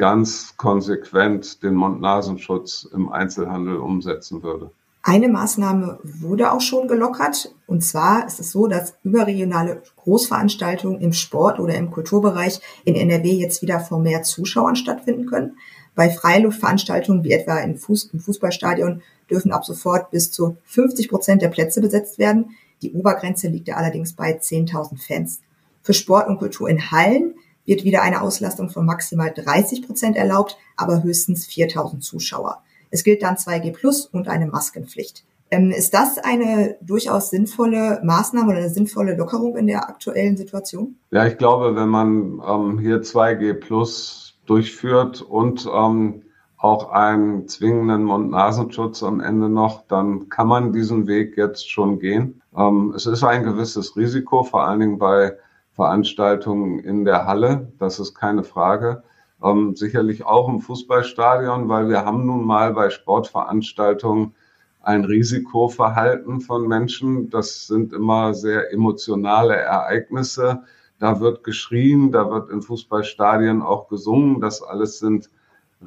ganz 0.00 0.54
konsequent 0.56 1.62
den 1.62 1.74
Mund-Nasenschutz 1.74 2.88
im 2.90 3.12
Einzelhandel 3.12 3.76
umsetzen 3.76 4.42
würde. 4.42 4.70
Eine 5.02 5.28
Maßnahme 5.28 5.98
wurde 6.02 6.52
auch 6.52 6.62
schon 6.62 6.88
gelockert. 6.88 7.54
Und 7.66 7.84
zwar 7.84 8.26
ist 8.26 8.40
es 8.40 8.50
so, 8.50 8.66
dass 8.66 8.94
überregionale 9.04 9.82
Großveranstaltungen 9.96 11.02
im 11.02 11.12
Sport 11.12 11.60
oder 11.60 11.74
im 11.74 11.90
Kulturbereich 11.90 12.60
in 12.86 12.94
NRW 12.94 13.28
jetzt 13.32 13.60
wieder 13.60 13.78
vor 13.78 14.00
mehr 14.00 14.22
Zuschauern 14.22 14.74
stattfinden 14.74 15.26
können. 15.26 15.58
Bei 15.94 16.08
Freiluftveranstaltungen 16.08 17.22
wie 17.22 17.32
etwa 17.32 17.58
im, 17.58 17.76
Fuß 17.76 18.10
im 18.14 18.20
Fußballstadion 18.20 19.02
dürfen 19.28 19.52
ab 19.52 19.66
sofort 19.66 20.10
bis 20.10 20.32
zu 20.32 20.56
50 20.64 21.10
Prozent 21.10 21.42
der 21.42 21.48
Plätze 21.48 21.82
besetzt 21.82 22.18
werden. 22.18 22.56
Die 22.80 22.94
Obergrenze 22.94 23.48
liegt 23.48 23.68
ja 23.68 23.76
allerdings 23.76 24.14
bei 24.14 24.38
10.000 24.38 25.06
Fans. 25.06 25.40
Für 25.82 25.92
Sport 25.92 26.26
und 26.28 26.38
Kultur 26.38 26.70
in 26.70 26.90
Hallen 26.90 27.34
wird 27.64 27.84
wieder 27.84 28.02
eine 28.02 28.22
Auslastung 28.22 28.70
von 28.70 28.86
maximal 28.86 29.32
30 29.32 29.86
Prozent 29.86 30.16
erlaubt, 30.16 30.56
aber 30.76 31.02
höchstens 31.02 31.46
4000 31.46 32.02
Zuschauer. 32.02 32.62
Es 32.90 33.04
gilt 33.04 33.22
dann 33.22 33.36
2G 33.36 33.72
Plus 33.72 34.06
und 34.06 34.28
eine 34.28 34.46
Maskenpflicht. 34.46 35.24
Ähm, 35.52 35.70
ist 35.70 35.94
das 35.94 36.18
eine 36.18 36.76
durchaus 36.80 37.30
sinnvolle 37.30 38.00
Maßnahme 38.04 38.50
oder 38.50 38.58
eine 38.58 38.70
sinnvolle 38.70 39.16
Lockerung 39.16 39.56
in 39.56 39.66
der 39.66 39.88
aktuellen 39.88 40.36
Situation? 40.36 40.96
Ja, 41.10 41.26
ich 41.26 41.38
glaube, 41.38 41.74
wenn 41.74 41.88
man 41.88 42.40
ähm, 42.46 42.78
hier 42.78 43.02
2G 43.02 43.54
Plus 43.54 44.38
durchführt 44.46 45.22
und 45.22 45.68
ähm, 45.72 46.22
auch 46.56 46.90
einen 46.90 47.48
zwingenden 47.48 48.04
Mund-Nasenschutz 48.04 49.02
am 49.02 49.20
Ende 49.20 49.48
noch, 49.48 49.86
dann 49.88 50.28
kann 50.28 50.46
man 50.46 50.72
diesen 50.72 51.06
Weg 51.06 51.36
jetzt 51.36 51.70
schon 51.70 51.98
gehen. 51.98 52.42
Ähm, 52.56 52.92
es 52.94 53.06
ist 53.06 53.24
ein 53.24 53.42
gewisses 53.42 53.96
Risiko, 53.96 54.42
vor 54.44 54.64
allen 54.64 54.80
Dingen 54.80 54.98
bei 54.98 55.36
Veranstaltungen 55.80 56.78
in 56.80 57.06
der 57.06 57.24
Halle, 57.24 57.72
das 57.78 58.00
ist 58.00 58.14
keine 58.14 58.44
Frage. 58.44 59.02
Ähm, 59.42 59.74
sicherlich 59.74 60.26
auch 60.26 60.46
im 60.46 60.60
Fußballstadion, 60.60 61.70
weil 61.70 61.88
wir 61.88 62.04
haben 62.04 62.26
nun 62.26 62.44
mal 62.44 62.74
bei 62.74 62.90
Sportveranstaltungen 62.90 64.34
ein 64.82 65.06
Risikoverhalten 65.06 66.42
von 66.42 66.68
Menschen. 66.68 67.30
Das 67.30 67.66
sind 67.66 67.94
immer 67.94 68.34
sehr 68.34 68.70
emotionale 68.74 69.56
Ereignisse. 69.56 70.64
Da 70.98 71.18
wird 71.18 71.44
geschrien, 71.44 72.12
da 72.12 72.30
wird 72.30 72.50
in 72.50 72.60
Fußballstadien 72.60 73.62
auch 73.62 73.88
gesungen. 73.88 74.42
Das 74.42 74.62
alles 74.62 74.98
sind 74.98 75.30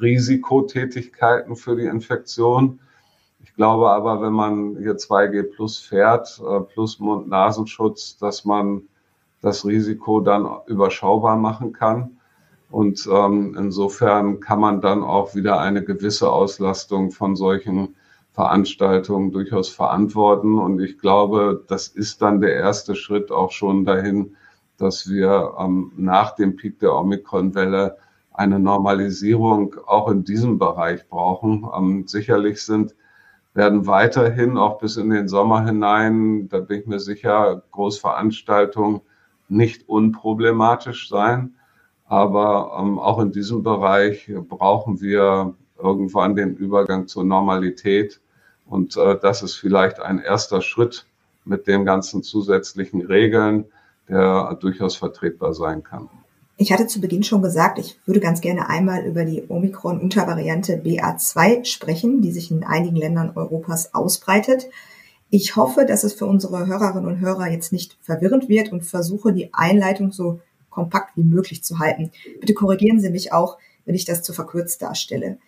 Risikotätigkeiten 0.01 1.55
für 1.55 1.75
die 1.75 1.85
Infektion. 1.85 2.79
Ich 3.43 3.53
glaube 3.53 3.91
aber, 3.91 4.23
wenn 4.23 4.33
man 4.33 4.75
hier 4.77 4.97
2G 4.97 5.43
plus 5.43 5.77
fährt, 5.77 6.41
äh, 6.43 6.61
plus 6.61 6.97
Mund-Nasenschutz, 6.97 8.17
dass 8.17 8.43
man 8.43 8.87
das 9.43 9.65
Risiko 9.65 10.21
dann 10.21 10.47
überschaubar 10.67 11.35
machen 11.35 11.73
kann. 11.73 12.17
Und 12.71 13.07
ähm, 13.11 13.55
insofern 13.59 14.39
kann 14.39 14.59
man 14.59 14.81
dann 14.81 15.03
auch 15.03 15.35
wieder 15.35 15.59
eine 15.59 15.83
gewisse 15.83 16.31
Auslastung 16.31 17.11
von 17.11 17.35
solchen 17.35 17.95
Veranstaltungen 18.31 19.31
durchaus 19.31 19.69
verantworten. 19.69 20.57
Und 20.57 20.79
ich 20.79 20.97
glaube, 20.97 21.63
das 21.67 21.89
ist 21.89 22.21
dann 22.21 22.39
der 22.39 22.55
erste 22.55 22.95
Schritt 22.95 23.31
auch 23.31 23.51
schon 23.51 23.85
dahin, 23.85 24.37
dass 24.77 25.09
wir 25.09 25.53
ähm, 25.59 25.91
nach 25.97 26.35
dem 26.35 26.55
Peak 26.55 26.79
der 26.79 26.95
Omikron-Welle 26.95 27.97
eine 28.31 28.59
Normalisierung 28.59 29.75
auch 29.85 30.09
in 30.09 30.23
diesem 30.23 30.57
Bereich 30.57 31.07
brauchen. 31.09 31.67
Ähm, 31.77 32.07
sicherlich 32.07 32.63
sind 32.63 32.95
werden 33.53 33.85
weiterhin 33.87 34.57
auch 34.57 34.79
bis 34.79 34.95
in 34.95 35.09
den 35.09 35.27
Sommer 35.27 35.65
hinein, 35.65 36.47
da 36.47 36.59
bin 36.59 36.79
ich 36.79 36.87
mir 36.87 36.99
sicher, 36.99 37.61
Großveranstaltungen 37.71 39.01
nicht 39.53 39.87
unproblematisch 39.87 41.09
sein. 41.09 41.55
Aber 42.05 42.77
ähm, 42.79 42.99
auch 42.99 43.19
in 43.19 43.31
diesem 43.31 43.63
Bereich 43.63 44.29
brauchen 44.49 45.01
wir 45.01 45.55
irgendwann 45.81 46.35
den 46.35 46.55
Übergang 46.55 47.07
zur 47.07 47.23
Normalität. 47.23 48.19
Und 48.65 48.97
äh, 48.97 49.17
das 49.19 49.41
ist 49.41 49.55
vielleicht 49.55 49.99
ein 49.99 50.19
erster 50.19 50.61
Schritt 50.61 51.05
mit 51.45 51.67
den 51.67 51.85
ganzen 51.85 52.23
zusätzlichen 52.23 53.01
Regeln, 53.01 53.65
der 54.07 54.57
durchaus 54.59 54.95
vertretbar 54.95 55.53
sein 55.53 55.83
kann. 55.83 56.09
Ich 56.57 56.71
hatte 56.71 56.87
zu 56.87 57.01
Beginn 57.01 57.23
schon 57.23 57.41
gesagt, 57.41 57.79
ich 57.79 57.99
würde 58.05 58.19
ganz 58.19 58.39
gerne 58.39 58.69
einmal 58.69 59.05
über 59.05 59.25
die 59.25 59.43
Omikron-Untervariante 59.47 60.81
BA2 60.83 61.65
sprechen, 61.65 62.21
die 62.21 62.31
sich 62.31 62.51
in 62.51 62.63
einigen 62.63 62.95
Ländern 62.95 63.31
Europas 63.35 63.93
ausbreitet. 63.93 64.67
Ich 65.35 65.55
hoffe, 65.55 65.83
dass 65.83 66.03
es 66.03 66.13
für 66.13 66.27
unsere 66.27 66.67
Hörerinnen 66.67 67.07
und 67.07 67.19
Hörer 67.19 67.47
jetzt 67.47 67.71
nicht 67.73 67.97
verwirrend 68.01 68.49
wird 68.49 68.71
und 68.71 68.83
versuche 68.83 69.33
die 69.33 69.51
Einleitung 69.51 70.11
so 70.11 70.41
kompakt 70.69 71.17
wie 71.17 71.23
möglich 71.23 71.63
zu 71.63 71.79
halten. 71.79 72.11
Bitte 72.39 72.53
korrigieren 72.53 72.99
Sie 72.99 73.09
mich 73.09 73.33
auch, 73.33 73.57
wenn 73.83 73.95
ich 73.95 74.05
das 74.05 74.21
zu 74.21 74.31
verkürzt 74.31 74.83
darstelle. 74.83 75.39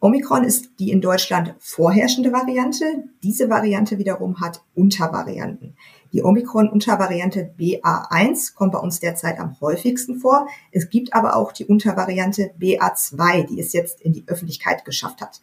Omikron 0.00 0.42
ist 0.42 0.70
die 0.80 0.90
in 0.90 1.00
Deutschland 1.00 1.54
vorherrschende 1.60 2.32
Variante. 2.32 3.04
Diese 3.22 3.48
Variante 3.48 3.98
wiederum 3.98 4.40
hat 4.40 4.60
Untervarianten. 4.74 5.76
Die 6.12 6.24
Omikron-Untervariante 6.24 7.52
BA1 7.56 8.56
kommt 8.56 8.72
bei 8.72 8.78
uns 8.80 8.98
derzeit 8.98 9.38
am 9.38 9.60
häufigsten 9.60 10.18
vor. 10.18 10.48
Es 10.72 10.90
gibt 10.90 11.14
aber 11.14 11.36
auch 11.36 11.52
die 11.52 11.66
Untervariante 11.66 12.50
BA2, 12.58 13.46
die 13.46 13.60
es 13.60 13.72
jetzt 13.72 14.00
in 14.00 14.12
die 14.12 14.24
Öffentlichkeit 14.26 14.84
geschafft 14.84 15.20
hat. 15.20 15.40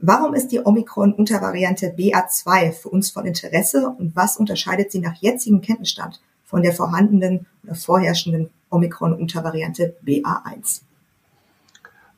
Warum 0.00 0.34
ist 0.34 0.48
die 0.48 0.64
Omikron-Untervariante 0.64 1.94
BA2 1.96 2.72
für 2.72 2.88
uns 2.88 3.10
von 3.10 3.26
Interesse 3.26 3.94
und 3.98 4.14
was 4.14 4.36
unterscheidet 4.36 4.92
sie 4.92 5.00
nach 5.00 5.14
jetzigem 5.14 5.60
Kenntnisstand 5.60 6.20
von 6.44 6.62
der 6.62 6.72
vorhandenen 6.72 7.46
oder 7.62 7.74
vorherrschenden 7.74 8.50
Omikron-Untervariante 8.70 9.94
BA1? 10.04 10.82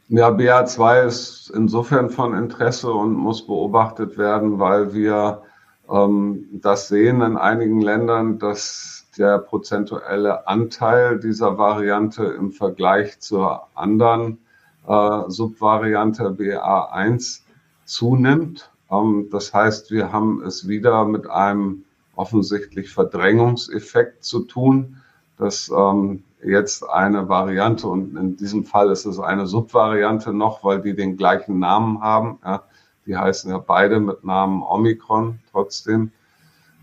Ja, 0.09 0.29
BA2 0.29 1.07
ist 1.07 1.53
insofern 1.55 2.11
von 2.11 2.35
Interesse 2.35 2.93
und 2.93 3.13
muss 3.13 3.47
beobachtet 3.47 4.17
werden, 4.17 4.59
weil 4.59 4.95
wir 4.95 5.43
ähm, 5.91 6.47
das 6.53 6.89
sehen 6.89 7.21
in 7.23 7.37
einigen 7.37 7.81
Ländern, 7.81 8.39
dass 8.39 9.07
der 9.19 9.39
prozentuelle 9.39 10.47
Anteil 10.47 11.19
dieser 11.19 11.59
Variante 11.59 12.25
im 12.25 12.53
Vergleich 12.53 13.19
zur 13.21 13.67
anderen 13.75 14.39
äh, 14.87 15.23
Subvariante 15.29 16.25
BA1 16.31 17.41
zunimmt. 17.87 18.71
Ähm, 18.91 19.29
das 19.31 19.55
heißt, 19.55 19.91
wir 19.91 20.13
haben 20.13 20.43
es 20.43 20.69
wieder 20.69 21.05
mit 21.07 21.29
einem 21.29 21.85
offensichtlich 22.15 22.91
Verdrängungseffekt 22.91 24.25
zu 24.25 24.41
tun, 24.41 24.99
dass 25.39 25.71
ähm, 25.75 26.23
jetzt 26.45 26.89
eine 26.89 27.29
Variante 27.29 27.87
und 27.87 28.17
in 28.17 28.37
diesem 28.37 28.65
Fall 28.65 28.91
ist 28.91 29.05
es 29.05 29.19
eine 29.19 29.47
Subvariante 29.47 30.33
noch, 30.33 30.65
weil 30.65 30.81
die 30.81 30.95
den 30.95 31.17
gleichen 31.17 31.59
Namen 31.59 32.01
haben. 32.01 32.39
Ja, 32.45 32.63
die 33.07 33.17
heißen 33.17 33.51
ja 33.51 33.59
beide 33.59 34.01
mit 34.01 34.25
Namen 34.25 34.63
Omikron 34.63 35.39
trotzdem, 35.51 36.11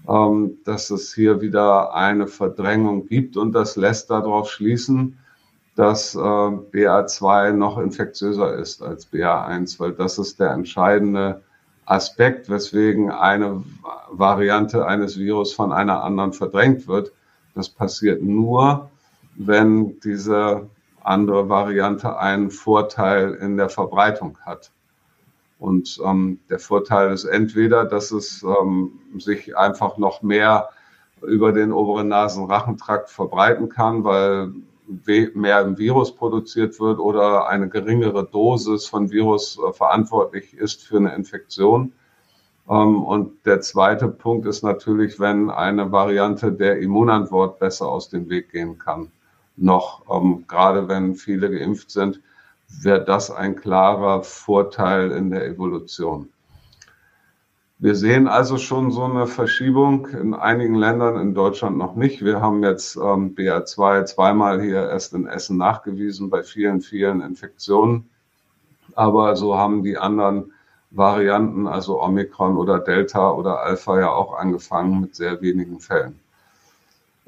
ähm, 0.07 0.57
dass 0.65 0.89
es 0.89 1.13
hier 1.13 1.41
wieder 1.41 1.93
eine 1.93 2.27
Verdrängung 2.27 3.07
gibt 3.07 3.37
und 3.37 3.53
das 3.53 3.75
lässt 3.75 4.09
darauf 4.09 4.49
schließen, 4.49 5.17
dass 5.75 6.15
äh, 6.15 6.19
BA2 6.19 7.51
noch 7.51 7.77
infektiöser 7.77 8.55
ist 8.55 8.83
als 8.83 9.11
BA1, 9.11 9.79
weil 9.79 9.93
das 9.93 10.19
ist 10.19 10.39
der 10.39 10.51
entscheidende 10.51 11.41
Aspekt, 11.85 12.49
weswegen 12.49 13.11
eine 13.11 13.63
Variante 14.11 14.85
eines 14.85 15.17
Virus 15.17 15.53
von 15.53 15.73
einer 15.73 16.03
anderen 16.03 16.33
verdrängt 16.33 16.87
wird. 16.87 17.11
Das 17.55 17.69
passiert 17.69 18.21
nur, 18.21 18.89
wenn 19.35 19.99
diese 20.01 20.69
andere 21.03 21.49
Variante 21.49 22.17
einen 22.17 22.51
Vorteil 22.51 23.33
in 23.33 23.57
der 23.57 23.69
Verbreitung 23.69 24.37
hat. 24.45 24.71
Und 25.59 25.99
ähm, 26.03 26.39
der 26.49 26.59
Vorteil 26.59 27.11
ist 27.13 27.25
entweder, 27.25 27.85
dass 27.85 28.11
es 28.11 28.43
ähm, 28.43 28.99
sich 29.17 29.57
einfach 29.57 29.97
noch 29.97 30.21
mehr 30.21 30.69
über 31.21 31.51
den 31.51 31.71
oberen 31.71 32.09
Nasenrachentrakt 32.09 33.09
verbreiten 33.09 33.69
kann, 33.69 34.03
weil 34.03 34.51
mehr 35.33 35.77
Virus 35.77 36.15
produziert 36.15 36.79
wird 36.79 36.99
oder 36.99 37.47
eine 37.47 37.69
geringere 37.69 38.25
Dosis 38.25 38.85
von 38.85 39.11
Virus 39.11 39.57
äh, 39.57 39.73
verantwortlich 39.73 40.53
ist 40.53 40.83
für 40.83 40.97
eine 40.97 41.15
Infektion. 41.15 41.93
Ähm, 42.69 43.03
und 43.03 43.45
der 43.45 43.61
zweite 43.61 44.07
Punkt 44.07 44.45
ist 44.45 44.63
natürlich, 44.63 45.19
wenn 45.19 45.49
eine 45.49 45.91
Variante 45.91 46.51
der 46.51 46.79
Immunantwort 46.79 47.59
besser 47.59 47.87
aus 47.89 48.09
dem 48.09 48.29
Weg 48.29 48.51
gehen 48.51 48.77
kann. 48.77 49.11
Noch, 49.55 50.03
ähm, 50.09 50.45
gerade 50.47 50.87
wenn 50.87 51.15
viele 51.15 51.49
geimpft 51.51 51.91
sind, 51.91 52.19
wäre 52.81 53.03
das 53.03 53.29
ein 53.29 53.55
klarer 53.55 54.23
Vorteil 54.23 55.11
in 55.11 55.29
der 55.29 55.45
Evolution. 55.45 56.29
Wir 57.83 57.95
sehen 57.95 58.29
also 58.29 58.57
schon 58.57 58.91
so 58.91 59.03
eine 59.03 59.27
Verschiebung 59.27 60.07
in 60.07 60.33
einigen 60.33 60.75
Ländern, 60.75 61.19
in 61.19 61.33
Deutschland 61.33 61.77
noch 61.77 61.95
nicht. 61.97 62.23
Wir 62.23 62.39
haben 62.39 62.63
jetzt 62.63 62.95
ähm, 62.95 63.35
BA2 63.35 64.05
zweimal 64.05 64.61
hier 64.61 64.87
erst 64.87 65.13
in 65.13 65.27
Essen 65.27 65.57
nachgewiesen 65.57 66.29
bei 66.29 66.43
vielen, 66.43 66.79
vielen 66.79 67.19
Infektionen. 67.19 68.09
Aber 68.95 69.35
so 69.35 69.57
haben 69.57 69.83
die 69.83 69.97
anderen 69.97 70.53
Varianten, 70.91 71.67
also 71.67 72.01
Omikron 72.01 72.55
oder 72.55 72.79
Delta 72.79 73.31
oder 73.31 73.59
Alpha 73.59 73.99
ja 73.99 74.11
auch 74.13 74.33
angefangen 74.33 75.01
mit 75.01 75.13
sehr 75.17 75.41
wenigen 75.41 75.81
Fällen. 75.81 76.17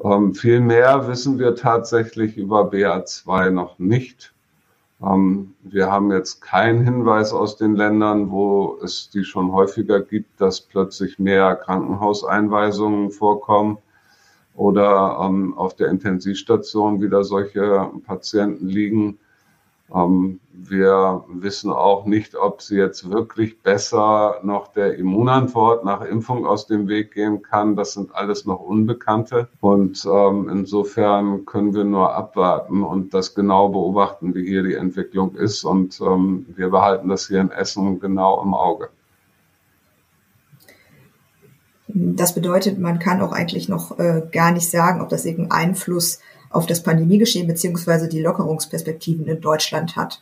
Ähm, 0.01 0.33
viel 0.33 0.61
mehr 0.61 1.05
wissen 1.09 1.37
wir 1.37 1.55
tatsächlich 1.55 2.37
über 2.37 2.71
BA2 2.71 3.49
noch 3.49 3.77
nicht. 3.77 4.33
Ähm, 5.01 5.55
wir 5.61 5.91
haben 5.91 6.11
jetzt 6.11 6.41
keinen 6.41 6.83
Hinweis 6.83 7.33
aus 7.33 7.57
den 7.57 7.75
Ländern, 7.75 8.31
wo 8.31 8.77
es 8.83 9.09
die 9.09 9.23
schon 9.23 9.51
häufiger 9.51 9.99
gibt, 10.01 10.39
dass 10.39 10.61
plötzlich 10.61 11.19
mehr 11.19 11.55
Krankenhauseinweisungen 11.55 13.11
vorkommen 13.11 13.77
oder 14.55 15.19
ähm, 15.21 15.57
auf 15.57 15.75
der 15.75 15.89
Intensivstation 15.89 17.01
wieder 17.01 17.23
solche 17.23 17.91
Patienten 18.05 18.67
liegen. 18.67 19.19
Ähm, 19.93 20.39
wir 20.51 21.23
wissen 21.27 21.71
auch 21.71 22.05
nicht, 22.05 22.35
ob 22.35 22.61
sie 22.61 22.77
jetzt 22.77 23.09
wirklich 23.11 23.61
besser 23.61 24.39
noch 24.41 24.69
der 24.69 24.97
Immunantwort 24.97 25.85
nach 25.85 26.01
Impfung 26.01 26.45
aus 26.45 26.65
dem 26.65 26.87
Weg 26.87 27.13
gehen 27.13 27.41
kann. 27.41 27.75
Das 27.75 27.93
sind 27.93 28.15
alles 28.15 28.45
noch 28.45 28.59
Unbekannte. 28.61 29.47
Und 29.61 30.05
ähm, 30.05 30.49
insofern 30.49 31.45
können 31.45 31.73
wir 31.75 31.83
nur 31.83 32.15
abwarten 32.15 32.83
und 32.83 33.13
das 33.13 33.35
genau 33.35 33.69
beobachten, 33.69 34.33
wie 34.33 34.47
hier 34.47 34.63
die 34.63 34.73
Entwicklung 34.73 35.35
ist. 35.35 35.63
Und 35.63 36.01
ähm, 36.01 36.47
wir 36.55 36.69
behalten 36.69 37.09
das 37.09 37.27
hier 37.27 37.41
in 37.41 37.51
Essen 37.51 37.99
genau 37.99 38.41
im 38.41 38.53
Auge. 38.53 38.89
Das 41.87 42.33
bedeutet, 42.33 42.79
man 42.79 42.99
kann 42.99 43.21
auch 43.21 43.31
eigentlich 43.31 43.69
noch 43.69 43.99
äh, 43.99 44.23
gar 44.31 44.51
nicht 44.51 44.69
sagen, 44.69 45.01
ob 45.01 45.09
das 45.09 45.25
irgendeinen 45.25 45.69
Einfluss 45.69 46.19
auf 46.55 46.65
das 46.65 46.81
Pandemiegeschehen 46.81 47.47
beziehungsweise 47.47 48.07
die 48.07 48.21
Lockerungsperspektiven 48.21 49.25
in 49.27 49.41
Deutschland 49.41 49.95
hat? 49.95 50.21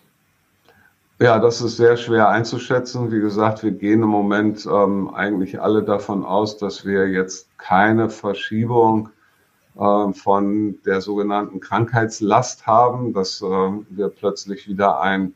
Ja, 1.20 1.40
das 1.40 1.62
ist 1.62 1.78
sehr 1.78 1.96
schwer 1.96 2.30
einzuschätzen. 2.30 3.12
Wie 3.12 3.22
gesagt, 3.22 3.64
wir 3.64 3.72
gehen 3.72 4.02
im 4.02 4.10
Moment 4.10 4.66
ähm, 4.66 5.14
eigentlich 5.14 5.62
alle 5.62 5.84
davon 5.84 6.26
aus, 6.26 6.58
dass 6.58 6.86
wir 6.86 7.08
jetzt 7.08 7.48
keine 7.58 8.10
Verschiebung 8.10 9.10
äh, 9.78 10.12
von 10.12 10.80
der 10.86 11.02
sogenannten 11.02 11.60
Krankheitslast 11.60 12.66
haben, 12.66 13.14
dass 13.14 13.42
äh, 13.42 13.46
wir 13.46 14.10
plötzlich 14.10 14.68
wieder 14.68 15.02
ein 15.02 15.34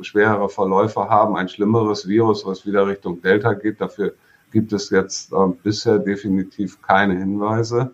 schwerere 0.00 0.48
Verläufe 0.48 1.08
haben, 1.08 1.36
ein 1.36 1.48
schlimmeres 1.48 2.08
Virus, 2.08 2.44
was 2.46 2.66
wieder 2.66 2.86
Richtung 2.86 3.20
Delta 3.20 3.52
geht. 3.52 3.80
Dafür 3.80 4.14
gibt 4.50 4.72
es 4.72 4.90
jetzt 4.90 5.32
äh, 5.32 5.36
bisher 5.62 5.98
definitiv 5.98 6.80
keine 6.82 7.16
Hinweise. 7.16 7.92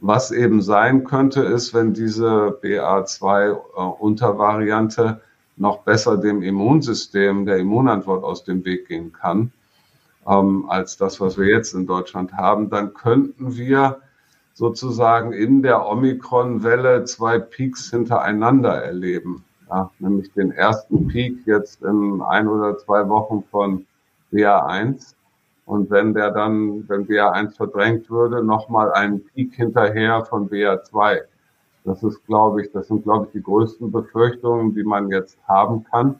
Was 0.00 0.30
eben 0.30 0.62
sein 0.62 1.02
könnte, 1.04 1.42
ist, 1.42 1.74
wenn 1.74 1.92
diese 1.92 2.56
BA2-Untervariante 2.62 5.02
äh, 5.02 5.16
noch 5.56 5.78
besser 5.78 6.16
dem 6.16 6.40
Immunsystem, 6.42 7.46
der 7.46 7.58
Immunantwort 7.58 8.22
aus 8.22 8.44
dem 8.44 8.64
Weg 8.64 8.86
gehen 8.86 9.12
kann, 9.12 9.50
ähm, 10.26 10.66
als 10.68 10.96
das, 10.96 11.20
was 11.20 11.36
wir 11.36 11.46
jetzt 11.46 11.74
in 11.74 11.86
Deutschland 11.86 12.32
haben, 12.34 12.70
dann 12.70 12.94
könnten 12.94 13.56
wir 13.56 13.98
sozusagen 14.54 15.32
in 15.32 15.62
der 15.62 15.84
Omikron-Welle 15.86 17.02
zwei 17.04 17.40
Peaks 17.40 17.90
hintereinander 17.90 18.74
erleben. 18.74 19.44
Ja, 19.68 19.90
nämlich 19.98 20.32
den 20.32 20.52
ersten 20.52 21.08
Peak 21.08 21.46
jetzt 21.46 21.82
in 21.82 22.22
ein 22.22 22.46
oder 22.48 22.78
zwei 22.78 23.06
Wochen 23.08 23.42
von 23.50 23.84
BA1 24.32 25.14
und 25.68 25.90
wenn 25.90 26.14
der 26.14 26.30
dann, 26.30 26.88
wenn 26.88 27.06
BA1 27.06 27.56
verdrängt 27.56 28.08
würde, 28.08 28.42
nochmal 28.42 28.90
einen 28.92 29.22
Peak 29.22 29.52
hinterher 29.54 30.24
von 30.24 30.48
BA2. 30.48 31.18
Das 31.84 32.02
ist, 32.02 32.24
glaube 32.24 32.62
ich, 32.62 32.72
das 32.72 32.88
sind, 32.88 33.02
glaube 33.02 33.26
ich, 33.26 33.32
die 33.32 33.42
größten 33.42 33.92
Befürchtungen, 33.92 34.74
die 34.74 34.82
man 34.82 35.10
jetzt 35.10 35.36
haben 35.46 35.84
kann, 35.84 36.18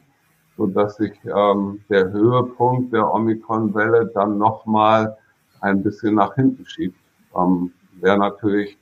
so 0.55 0.67
dass 0.67 0.97
sich 0.97 1.13
ähm, 1.25 1.81
der 1.89 2.11
Höhepunkt 2.11 2.93
der 2.93 3.11
Omikron-Welle 3.11 4.11
dann 4.13 4.37
nochmal 4.37 5.17
ein 5.61 5.81
bisschen 5.81 6.13
nach 6.13 6.35
hinten 6.35 6.63
schiebt. 6.67 6.99
Ähm, 7.35 7.71
Wäre 8.01 8.19
natürlich 8.19 8.77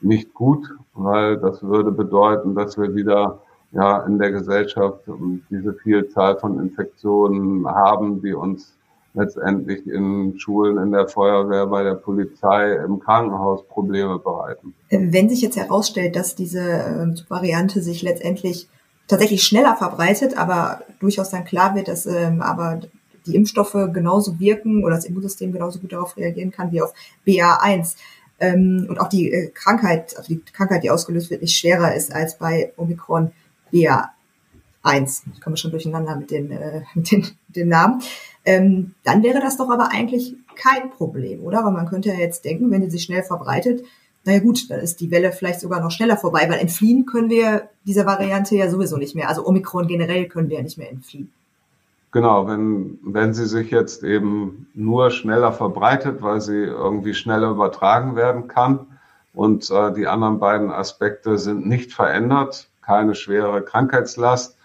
nicht 0.00 0.34
gut, 0.34 0.68
weil 0.94 1.36
das 1.36 1.62
würde 1.62 1.92
bedeuten, 1.92 2.56
dass 2.56 2.76
wir 2.76 2.92
wieder 2.92 3.38
ja 3.70 4.00
in 4.00 4.18
der 4.18 4.32
Gesellschaft 4.32 5.06
ähm, 5.06 5.44
diese 5.48 5.74
Vielzahl 5.74 6.36
von 6.40 6.58
Infektionen 6.58 7.64
haben, 7.68 8.20
die 8.20 8.34
uns 8.34 8.77
letztendlich 9.14 9.86
in 9.86 10.38
Schulen, 10.38 10.78
in 10.78 10.92
der 10.92 11.08
Feuerwehr, 11.08 11.66
bei 11.66 11.82
der 11.82 11.94
Polizei, 11.94 12.74
im 12.74 13.00
Krankenhaus 13.00 13.66
Probleme 13.68 14.18
bereiten. 14.18 14.74
Wenn 14.90 15.28
sich 15.28 15.40
jetzt 15.40 15.56
herausstellt, 15.56 16.16
dass 16.16 16.34
diese 16.34 16.60
ähm, 16.60 17.16
Variante 17.28 17.82
sich 17.82 18.02
letztendlich 18.02 18.68
tatsächlich 19.08 19.42
schneller 19.42 19.74
verbreitet, 19.76 20.36
aber 20.36 20.82
durchaus 21.00 21.30
dann 21.30 21.44
klar 21.44 21.74
wird, 21.74 21.88
dass 21.88 22.06
ähm, 22.06 22.42
aber 22.42 22.80
die 23.26 23.34
Impfstoffe 23.34 23.76
genauso 23.92 24.38
wirken 24.38 24.84
oder 24.84 24.96
das 24.96 25.04
Immunsystem 25.04 25.52
genauso 25.52 25.78
gut 25.78 25.92
darauf 25.92 26.16
reagieren 26.16 26.50
kann 26.50 26.72
wie 26.72 26.82
auf 26.82 26.94
BA1 27.26 27.96
ähm, 28.40 28.86
und 28.88 29.00
auch 29.00 29.08
die 29.08 29.30
äh, 29.30 29.50
Krankheit, 29.50 30.16
also 30.16 30.34
die 30.34 30.40
Krankheit, 30.52 30.82
die 30.82 30.90
ausgelöst 30.90 31.30
wird, 31.30 31.42
nicht 31.42 31.56
schwerer 31.56 31.94
ist 31.94 32.14
als 32.14 32.38
bei 32.38 32.72
Omikron 32.76 33.32
BA1. 33.72 35.22
Ich 35.34 35.40
komme 35.40 35.56
schon 35.56 35.70
durcheinander 35.70 36.16
mit 36.16 36.30
den, 36.30 36.50
äh, 36.50 36.82
mit 36.94 37.10
den, 37.10 37.20
mit 37.20 37.56
den 37.56 37.68
Namen 37.68 38.02
ähm, 38.48 38.94
dann 39.04 39.22
wäre 39.22 39.40
das 39.40 39.58
doch 39.58 39.68
aber 39.68 39.90
eigentlich 39.92 40.34
kein 40.56 40.90
Problem, 40.90 41.44
oder? 41.44 41.62
Weil 41.66 41.72
man 41.72 41.86
könnte 41.86 42.08
ja 42.08 42.14
jetzt 42.14 42.46
denken, 42.46 42.70
wenn 42.70 42.80
die 42.80 42.88
sich 42.88 43.02
schnell 43.02 43.22
verbreitet, 43.22 43.84
naja 44.24 44.38
gut, 44.38 44.70
dann 44.70 44.80
ist 44.80 45.02
die 45.02 45.10
Welle 45.10 45.32
vielleicht 45.32 45.60
sogar 45.60 45.82
noch 45.82 45.90
schneller 45.90 46.16
vorbei, 46.16 46.46
weil 46.48 46.58
entfliehen 46.58 47.04
können 47.04 47.28
wir 47.28 47.68
dieser 47.84 48.06
Variante 48.06 48.56
ja 48.56 48.70
sowieso 48.70 48.96
nicht 48.96 49.14
mehr. 49.14 49.28
Also 49.28 49.46
Omikron 49.46 49.86
generell 49.86 50.28
können 50.28 50.48
wir 50.48 50.56
ja 50.56 50.62
nicht 50.62 50.78
mehr 50.78 50.90
entfliehen. 50.90 51.30
Genau, 52.10 52.46
wenn, 52.48 52.98
wenn 53.02 53.34
sie 53.34 53.44
sich 53.44 53.70
jetzt 53.70 54.02
eben 54.02 54.68
nur 54.72 55.10
schneller 55.10 55.52
verbreitet, 55.52 56.22
weil 56.22 56.40
sie 56.40 56.56
irgendwie 56.56 57.12
schneller 57.12 57.50
übertragen 57.50 58.16
werden 58.16 58.48
kann 58.48 58.86
und 59.34 59.70
äh, 59.70 59.92
die 59.92 60.06
anderen 60.06 60.38
beiden 60.38 60.70
Aspekte 60.70 61.36
sind 61.36 61.66
nicht 61.66 61.92
verändert, 61.92 62.70
keine 62.80 63.14
schwere 63.14 63.62
Krankheitslast, 63.62 64.57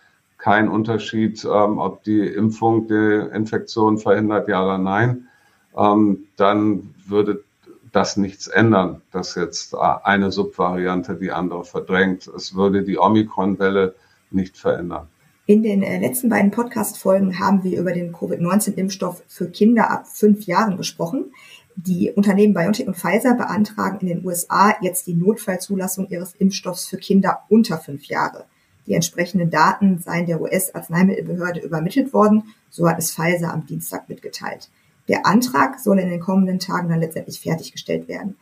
kein 0.44 0.68
Unterschied, 0.68 1.46
ähm, 1.46 1.78
ob 1.78 2.04
die 2.04 2.20
Impfung 2.20 2.90
die 2.90 3.30
Infektion 3.34 3.98
verhindert, 3.98 4.50
ja 4.50 4.62
oder 4.62 4.78
nein, 4.78 5.30
ähm, 5.78 6.26
dann 6.36 6.94
würde 7.08 7.46
das 7.94 8.18
nichts 8.18 8.48
ändern, 8.48 9.02
dass 9.12 9.36
jetzt 9.36 9.74
äh, 9.74 9.78
eine 9.78 10.34
Subvariante 10.34 11.16
die 11.16 11.32
andere 11.32 11.64
verdrängt. 11.64 12.28
Es 12.28 12.56
würde 12.56 12.84
die 12.84 13.00
Omikron-Welle 13.00 13.96
nicht 14.32 14.58
verändern. 14.58 15.08
In 15.46 15.64
den 15.64 15.82
äh, 15.82 16.00
letzten 16.00 16.28
beiden 16.28 16.52
Podcast-Folgen 16.52 17.40
haben 17.40 17.64
wir 17.64 17.80
über 17.80 17.94
den 17.94 18.12
Covid-19-Impfstoff 18.12 19.24
für 19.28 19.50
Kinder 19.50 19.92
ab 19.92 20.08
fünf 20.08 20.46
Jahren 20.46 20.76
gesprochen. 20.76 21.32
Die 21.78 22.12
Unternehmen 22.12 22.54
BioNTech 22.54 22.88
und 22.88 22.98
Pfizer 22.98 23.36
beantragen 23.36 24.00
in 24.02 24.08
den 24.08 24.26
USA 24.26 24.76
jetzt 24.82 25.08
die 25.08 25.16
Notfallzulassung 25.16 26.10
ihres 26.10 26.36
Impfstoffs 26.36 26.86
für 26.86 26.98
Kinder 26.98 27.44
unter 27.48 27.78
fünf 27.78 28.04
Jahre. 28.08 28.44
Die 28.88 28.94
entsprechenden 28.94 29.50
Daten 29.50 30.00
seien 30.00 30.26
der 30.26 30.42
US-Arzneimittelbehörde 30.42 31.62
übermittelt 31.62 32.14
worden, 32.14 32.44
so 32.70 32.88
hat 32.88 33.00
es 33.00 33.14
Pfizer 33.14 33.54
am 33.54 33.66
Dienstag 33.66 34.10
mitgeteilt. 34.10 34.70
Der 35.08 35.26
Antrag 35.26 35.80
soll 35.80 36.00
in 36.00 36.10
den 36.10 36.20
kommenden 36.20 36.60
Tagen 36.60 36.90
dann 36.90 37.00
letztendlich 37.00 37.40
fertiggestellt 37.40 38.08
werden. 38.08 38.36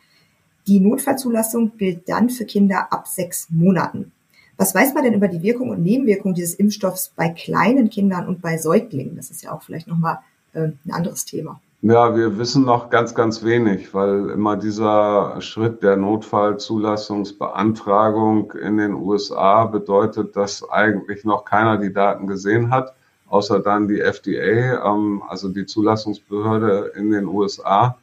Die 0.67 0.79
Notfallzulassung 0.79 1.77
gilt 1.77 2.07
dann 2.07 2.29
für 2.29 2.45
Kinder 2.45 2.91
ab 2.91 3.07
sechs 3.07 3.47
Monaten. 3.49 4.11
Was 4.57 4.75
weiß 4.75 4.93
man 4.93 5.03
denn 5.03 5.15
über 5.15 5.27
die 5.27 5.41
Wirkung 5.41 5.69
und 5.69 5.81
Nebenwirkung 5.81 6.35
dieses 6.35 6.53
Impfstoffs 6.53 7.11
bei 7.15 7.29
kleinen 7.29 7.89
Kindern 7.89 8.27
und 8.27 8.41
bei 8.41 8.57
Säuglingen? 8.57 9.15
Das 9.15 9.31
ist 9.31 9.41
ja 9.41 9.51
auch 9.51 9.63
vielleicht 9.63 9.87
nochmal 9.87 10.19
äh, 10.53 10.69
ein 10.85 10.91
anderes 10.91 11.25
Thema. 11.25 11.59
Ja, 11.83 12.15
wir 12.15 12.37
wissen 12.37 12.63
noch 12.63 12.91
ganz, 12.91 13.15
ganz 13.15 13.43
wenig, 13.43 13.91
weil 13.95 14.29
immer 14.29 14.55
dieser 14.55 15.41
Schritt 15.41 15.81
der 15.81 15.97
Notfallzulassungsbeantragung 15.97 18.51
in 18.51 18.77
den 18.77 18.93
USA 18.93 19.65
bedeutet, 19.65 20.35
dass 20.35 20.69
eigentlich 20.69 21.25
noch 21.25 21.43
keiner 21.43 21.79
die 21.79 21.91
Daten 21.91 22.27
gesehen 22.27 22.69
hat, 22.69 22.93
außer 23.29 23.61
dann 23.61 23.87
die 23.87 23.99
FDA, 23.99 24.93
ähm, 24.93 25.23
also 25.27 25.49
die 25.49 25.65
Zulassungsbehörde 25.65 26.91
in 26.95 27.09
den 27.09 27.25
USA. 27.25 27.97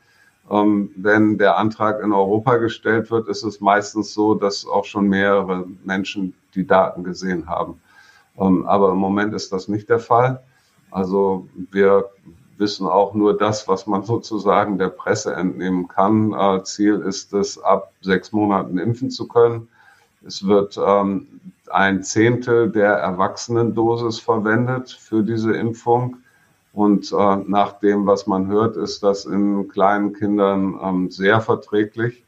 Ähm, 0.51 0.91
wenn 0.97 1.39
der 1.39 1.57
Antrag 1.57 2.03
in 2.03 2.13
Europa 2.13 2.57
gestellt 2.57 3.13
wird, 3.13 3.29
ist 3.29 3.45
es 3.45 3.61
meistens 3.61 4.13
so, 4.13 4.35
dass 4.35 4.67
auch 4.67 4.87
schon 4.87 5.07
mehrere 5.07 5.67
Menschen 5.85 6.35
die 6.57 6.67
Daten 6.67 7.05
gesehen 7.05 7.49
haben. 7.49 7.81
Ähm, 8.41 8.67
aber 8.67 8.91
im 8.91 8.99
Moment 8.99 9.35
ist 9.35 9.53
das 9.53 9.69
nicht 9.69 9.89
der 9.89 10.01
Fall. 10.01 10.43
Also 10.91 11.47
wir 11.71 12.07
wissen 12.59 12.87
auch 12.87 13.15
nur 13.15 13.37
das, 13.37 13.69
was 13.69 13.87
man 13.87 14.03
sozusagen 14.05 14.79
der 14.79 14.89
Presse 14.89 15.35
entnehmen 15.35 15.89
kann. 15.89 16.33
Äh, 16.33 16.63
Ziel 16.65 17.01
ist 17.01 17.33
es, 17.33 17.59
ab 17.59 17.93
sechs 18.01 18.33
Monaten 18.33 18.79
impfen 18.79 19.11
zu 19.11 19.29
können. 19.29 19.69
Es 20.27 20.47
wird 20.47 20.79
ähm, 20.85 21.41
ein 21.71 22.03
Zehntel 22.03 22.71
der 22.71 22.95
Erwachsenendosis 22.95 24.19
verwendet 24.19 24.91
für 24.91 25.23
diese 25.23 25.53
Impfung. 25.53 26.19
Und 26.73 27.13
äh, 27.13 27.37
nach 27.47 27.73
dem, 27.81 28.07
was 28.07 28.27
man 28.27 28.47
hört, 28.47 28.77
ist 28.77 29.03
das 29.03 29.25
in 29.25 29.69
kleinen 29.69 30.13
Kindern 30.13 30.79
ähm, 30.83 31.11
sehr 31.11 31.41
verträglich. 31.41 32.25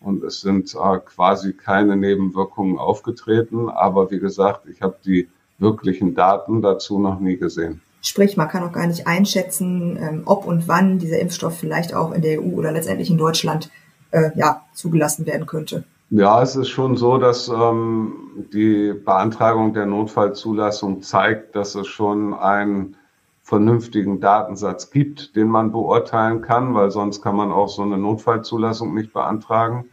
Und 0.00 0.22
es 0.22 0.40
sind 0.40 0.74
äh, 0.74 0.98
quasi 0.98 1.52
keine 1.52 1.96
Nebenwirkungen 1.96 2.78
aufgetreten. 2.78 3.68
Aber 3.68 4.10
wie 4.10 4.18
gesagt, 4.18 4.66
ich 4.68 4.82
habe 4.82 4.96
die 5.04 5.28
wirklichen 5.58 6.14
Daten 6.14 6.62
dazu 6.62 6.98
noch 6.98 7.20
nie 7.20 7.36
gesehen. 7.36 7.80
Sprich, 8.06 8.36
man 8.36 8.48
kann 8.48 8.62
auch 8.62 8.72
gar 8.72 8.86
nicht 8.86 9.06
einschätzen, 9.06 9.96
ähm, 9.98 10.22
ob 10.26 10.46
und 10.46 10.68
wann 10.68 10.98
dieser 10.98 11.18
Impfstoff 11.20 11.56
vielleicht 11.58 11.94
auch 11.94 12.12
in 12.12 12.20
der 12.20 12.38
EU 12.38 12.54
oder 12.56 12.70
letztendlich 12.70 13.08
in 13.10 13.16
Deutschland 13.16 13.70
äh, 14.10 14.30
ja, 14.34 14.62
zugelassen 14.74 15.24
werden 15.24 15.46
könnte. 15.46 15.84
Ja, 16.10 16.42
es 16.42 16.54
ist 16.54 16.68
schon 16.68 16.98
so, 16.98 17.16
dass 17.16 17.48
ähm, 17.48 18.46
die 18.52 18.92
Beantragung 18.92 19.72
der 19.72 19.86
Notfallzulassung 19.86 21.02
zeigt, 21.02 21.56
dass 21.56 21.74
es 21.74 21.86
schon 21.86 22.34
einen 22.34 22.96
vernünftigen 23.42 24.20
Datensatz 24.20 24.90
gibt, 24.90 25.34
den 25.34 25.48
man 25.48 25.72
beurteilen 25.72 26.42
kann, 26.42 26.74
weil 26.74 26.90
sonst 26.90 27.22
kann 27.22 27.36
man 27.36 27.50
auch 27.52 27.68
so 27.68 27.82
eine 27.82 27.96
Notfallzulassung 27.96 28.94
nicht 28.94 29.14
beantragen. 29.14 29.86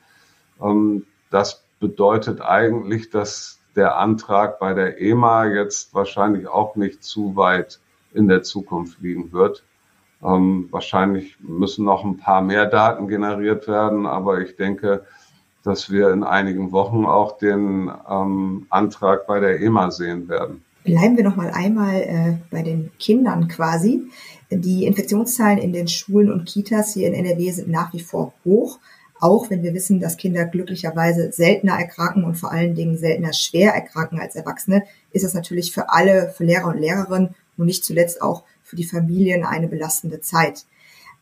Ähm, 0.61 1.05
das 1.29 1.63
bedeutet 1.79 2.41
eigentlich, 2.41 3.09
dass 3.09 3.59
der 3.77 3.97
Antrag 3.97 4.59
bei 4.59 4.73
der 4.73 5.01
EMA 5.01 5.45
jetzt 5.45 5.93
wahrscheinlich 5.93 6.47
auch 6.47 6.75
nicht 6.75 7.03
zu 7.03 7.35
weit 7.35 7.79
in 8.13 8.27
der 8.27 8.43
Zukunft 8.43 9.01
liegen 9.01 9.31
wird. 9.31 9.63
Ähm, 10.23 10.67
wahrscheinlich 10.71 11.37
müssen 11.39 11.85
noch 11.85 12.03
ein 12.03 12.17
paar 12.17 12.41
mehr 12.41 12.67
Daten 12.67 13.07
generiert 13.07 13.67
werden, 13.67 14.05
aber 14.05 14.41
ich 14.41 14.55
denke, 14.55 15.05
dass 15.63 15.89
wir 15.89 16.11
in 16.11 16.23
einigen 16.23 16.71
Wochen 16.71 17.05
auch 17.05 17.37
den 17.37 17.91
ähm, 18.09 18.65
Antrag 18.69 19.27
bei 19.27 19.39
der 19.39 19.59
EMA 19.61 19.91
sehen 19.91 20.27
werden. 20.27 20.63
Bleiben 20.83 21.15
wir 21.15 21.23
noch 21.23 21.35
mal 21.35 21.51
einmal 21.51 22.01
äh, 22.01 22.37
bei 22.49 22.63
den 22.63 22.91
Kindern 22.97 23.47
quasi. 23.47 24.03
Die 24.49 24.85
Infektionszahlen 24.85 25.59
in 25.59 25.73
den 25.73 25.87
Schulen 25.87 26.31
und 26.31 26.45
Kitas 26.45 26.93
hier 26.93 27.07
in 27.07 27.13
NRW 27.13 27.51
sind 27.51 27.69
nach 27.69 27.93
wie 27.93 27.99
vor 27.99 28.33
hoch, 28.43 28.79
auch 29.19 29.51
wenn 29.51 29.61
wir 29.61 29.75
wissen, 29.75 29.99
dass 29.99 30.17
Kinder 30.17 30.45
glücklicherweise 30.45 31.31
seltener 31.31 31.73
erkranken 31.73 32.23
und 32.23 32.35
vor 32.35 32.51
allen 32.51 32.73
Dingen 32.73 32.97
seltener 32.97 33.33
schwer 33.33 33.73
erkranken 33.73 34.19
als 34.19 34.35
Erwachsene, 34.35 34.83
ist 35.11 35.23
es 35.23 35.35
natürlich 35.35 35.71
für 35.71 35.91
alle, 35.91 36.33
für 36.35 36.43
Lehrer 36.43 36.69
und 36.69 36.79
Lehrerinnen 36.79 37.35
und 37.57 37.65
nicht 37.65 37.83
zuletzt 37.83 38.21
auch 38.21 38.43
für 38.63 38.75
die 38.75 38.85
Familien 38.85 39.43
eine 39.43 39.67
belastende 39.67 40.21
Zeit. 40.21 40.65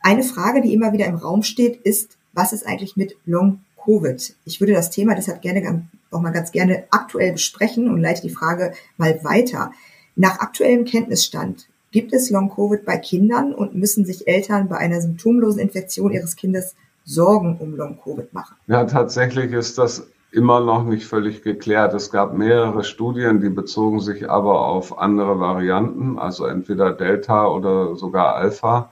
Eine 0.01 0.23
Frage, 0.23 0.61
die 0.61 0.73
immer 0.73 0.93
wieder 0.93 1.05
im 1.05 1.15
Raum 1.15 1.43
steht, 1.43 1.77
ist, 1.77 2.17
was 2.33 2.53
ist 2.53 2.65
eigentlich 2.65 2.95
mit 2.95 3.17
Long 3.25 3.61
Covid? 3.83 4.35
Ich 4.45 4.59
würde 4.59 4.73
das 4.73 4.91
Thema 4.91 5.15
deshalb 5.15 5.41
gerne 5.41 5.87
auch 6.11 6.21
mal 6.21 6.31
ganz 6.31 6.51
gerne 6.51 6.85
aktuell 6.91 7.33
besprechen 7.33 7.89
und 7.89 8.01
leite 8.01 8.21
die 8.21 8.29
Frage 8.29 8.73
mal 8.97 9.23
weiter. 9.23 9.71
Nach 10.15 10.39
aktuellem 10.39 10.85
Kenntnisstand 10.85 11.67
gibt 11.91 12.13
es 12.13 12.29
Long 12.29 12.49
Covid 12.49 12.85
bei 12.85 12.97
Kindern 12.97 13.53
und 13.53 13.75
müssen 13.75 14.05
sich 14.05 14.27
Eltern 14.27 14.69
bei 14.69 14.77
einer 14.77 15.01
symptomlosen 15.01 15.59
Infektion 15.59 16.11
ihres 16.11 16.35
Kindes 16.35 16.75
Sorgen 17.05 17.57
um 17.57 17.75
Long 17.75 17.99
Covid 18.03 18.33
machen? 18.33 18.55
Ja, 18.67 18.85
tatsächlich 18.85 19.51
ist 19.51 19.77
das 19.77 20.05
immer 20.31 20.59
noch 20.59 20.83
nicht 20.83 21.05
völlig 21.05 21.41
geklärt. 21.41 21.93
Es 21.93 22.11
gab 22.11 22.33
mehrere 22.33 22.83
Studien, 22.83 23.41
die 23.41 23.49
bezogen 23.49 23.99
sich 23.99 24.29
aber 24.29 24.65
auf 24.67 24.97
andere 24.99 25.39
Varianten, 25.39 26.19
also 26.19 26.45
entweder 26.45 26.91
Delta 26.91 27.47
oder 27.47 27.95
sogar 27.95 28.35
Alpha, 28.35 28.91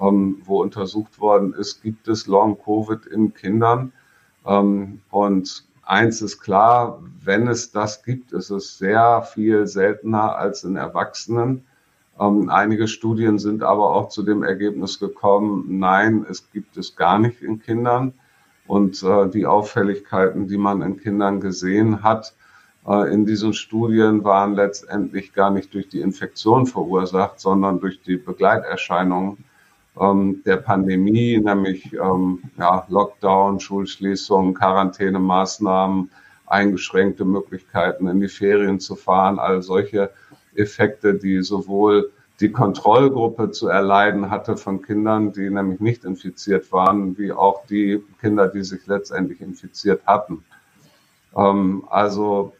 ähm, 0.00 0.42
wo 0.44 0.62
untersucht 0.62 1.18
worden 1.20 1.54
ist, 1.54 1.82
gibt 1.82 2.06
es 2.08 2.26
Long-Covid 2.26 3.06
in 3.06 3.34
Kindern. 3.34 3.92
Ähm, 4.46 5.00
und 5.10 5.64
eins 5.82 6.22
ist 6.22 6.40
klar, 6.40 7.02
wenn 7.22 7.48
es 7.48 7.72
das 7.72 8.04
gibt, 8.04 8.32
ist 8.32 8.50
es 8.50 8.78
sehr 8.78 9.22
viel 9.22 9.66
seltener 9.66 10.36
als 10.36 10.62
in 10.62 10.76
Erwachsenen. 10.76 11.64
Ähm, 12.20 12.48
einige 12.48 12.86
Studien 12.86 13.38
sind 13.38 13.62
aber 13.64 13.90
auch 13.92 14.08
zu 14.08 14.22
dem 14.22 14.44
Ergebnis 14.44 15.00
gekommen, 15.00 15.78
nein, 15.78 16.24
es 16.28 16.50
gibt 16.52 16.76
es 16.76 16.94
gar 16.94 17.18
nicht 17.18 17.42
in 17.42 17.60
Kindern. 17.60 18.14
Und 18.66 19.02
äh, 19.02 19.28
die 19.28 19.46
Auffälligkeiten, 19.46 20.48
die 20.48 20.58
man 20.58 20.82
in 20.82 20.98
Kindern 20.98 21.40
gesehen 21.40 22.02
hat, 22.02 22.34
äh, 22.86 23.12
in 23.12 23.26
diesen 23.26 23.52
Studien 23.52 24.24
waren 24.24 24.54
letztendlich 24.54 25.32
gar 25.32 25.50
nicht 25.50 25.72
durch 25.74 25.88
die 25.88 26.00
Infektion 26.00 26.66
verursacht, 26.66 27.40
sondern 27.40 27.80
durch 27.80 28.00
die 28.02 28.16
Begleiterscheinungen 28.16 29.44
ähm, 30.00 30.42
der 30.44 30.58
Pandemie, 30.58 31.38
nämlich 31.38 31.92
ähm, 31.92 32.42
ja, 32.58 32.84
Lockdown, 32.88 33.60
Schulschließungen, 33.60 34.54
Quarantänemaßnahmen, 34.54 36.10
eingeschränkte 36.46 37.24
Möglichkeiten 37.24 38.06
in 38.06 38.20
die 38.20 38.28
Ferien 38.28 38.78
zu 38.78 38.94
fahren, 38.94 39.38
all 39.38 39.62
solche 39.62 40.10
Effekte, 40.54 41.14
die 41.14 41.42
sowohl 41.42 42.12
die 42.40 42.52
Kontrollgruppe 42.52 43.50
zu 43.50 43.68
erleiden 43.68 44.30
hatte 44.30 44.56
von 44.56 44.82
Kindern, 44.82 45.32
die 45.32 45.48
nämlich 45.48 45.80
nicht 45.80 46.04
infiziert 46.04 46.70
waren, 46.70 47.16
wie 47.16 47.32
auch 47.32 47.64
die 47.66 48.02
Kinder, 48.20 48.48
die 48.48 48.62
sich 48.62 48.86
letztendlich 48.86 49.40
infiziert 49.40 50.06
hatten. 50.06 50.44
Ähm, 51.34 51.84
also 51.88 52.52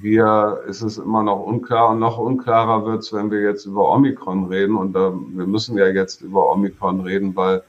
hier 0.00 0.60
ist 0.68 0.82
es 0.82 0.98
immer 0.98 1.22
noch 1.22 1.40
unklar 1.40 1.90
und 1.90 1.98
noch 1.98 2.18
unklarer 2.18 2.84
wird 2.84 3.00
es, 3.00 3.12
wenn 3.12 3.30
wir 3.30 3.40
jetzt 3.40 3.64
über 3.64 3.90
Omikron 3.90 4.46
reden. 4.46 4.76
Und 4.76 4.94
äh, 4.94 4.98
wir 5.00 5.46
müssen 5.46 5.78
ja 5.78 5.88
jetzt 5.88 6.20
über 6.20 6.50
Omikron 6.52 7.00
reden, 7.00 7.34
weil 7.34 7.62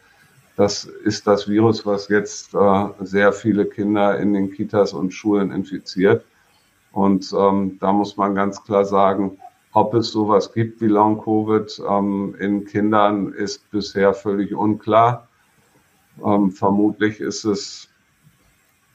das 0.56 0.84
ist 0.84 1.26
das 1.28 1.48
Virus, 1.48 1.86
was 1.86 2.10
jetzt 2.10 2.54
äh, 2.54 2.86
sehr 3.00 3.32
viele 3.32 3.66
Kinder 3.66 4.20
in 4.20 4.34
den 4.34 4.52
Kitas 4.52 4.94
und 4.94 5.12
Schulen 5.12 5.52
infiziert. 5.52 6.26
Und 6.92 7.34
ähm, 7.38 7.78
da 7.80 7.92
muss 7.92 8.18
man 8.18 8.36
ganz 8.36 8.64
klar 8.64 8.86
sagen, 8.86 9.38
ob 9.74 9.94
es 9.96 10.12
sowas 10.12 10.54
gibt 10.54 10.82
wie 10.82 10.88
Long-Covid 10.88 11.82
ähm, 11.90 12.36
in 12.40 12.66
Kindern, 12.66 13.34
ist 13.34 13.70
bisher 13.72 14.14
völlig 14.14 14.54
unklar. 14.54 15.28
Ähm, 16.24 16.52
vermutlich 16.52 17.20
ist 17.20 17.44
es 17.44 17.90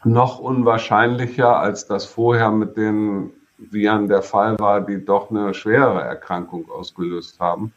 noch 0.05 0.39
unwahrscheinlicher, 0.39 1.57
als 1.59 1.87
das 1.87 2.05
vorher 2.07 2.51
mit 2.53 2.77
den 2.77 3.31
Viren 3.59 4.07
der 4.07 4.23
Fall 4.23 4.57
war, 4.61 4.81
die 4.81 5.05
doch 5.05 5.31
eine 5.31 5.53
schwere 5.53 6.01
Erkrankung 6.01 6.71
ausgelöst 6.71 7.41
haben. 7.41 7.73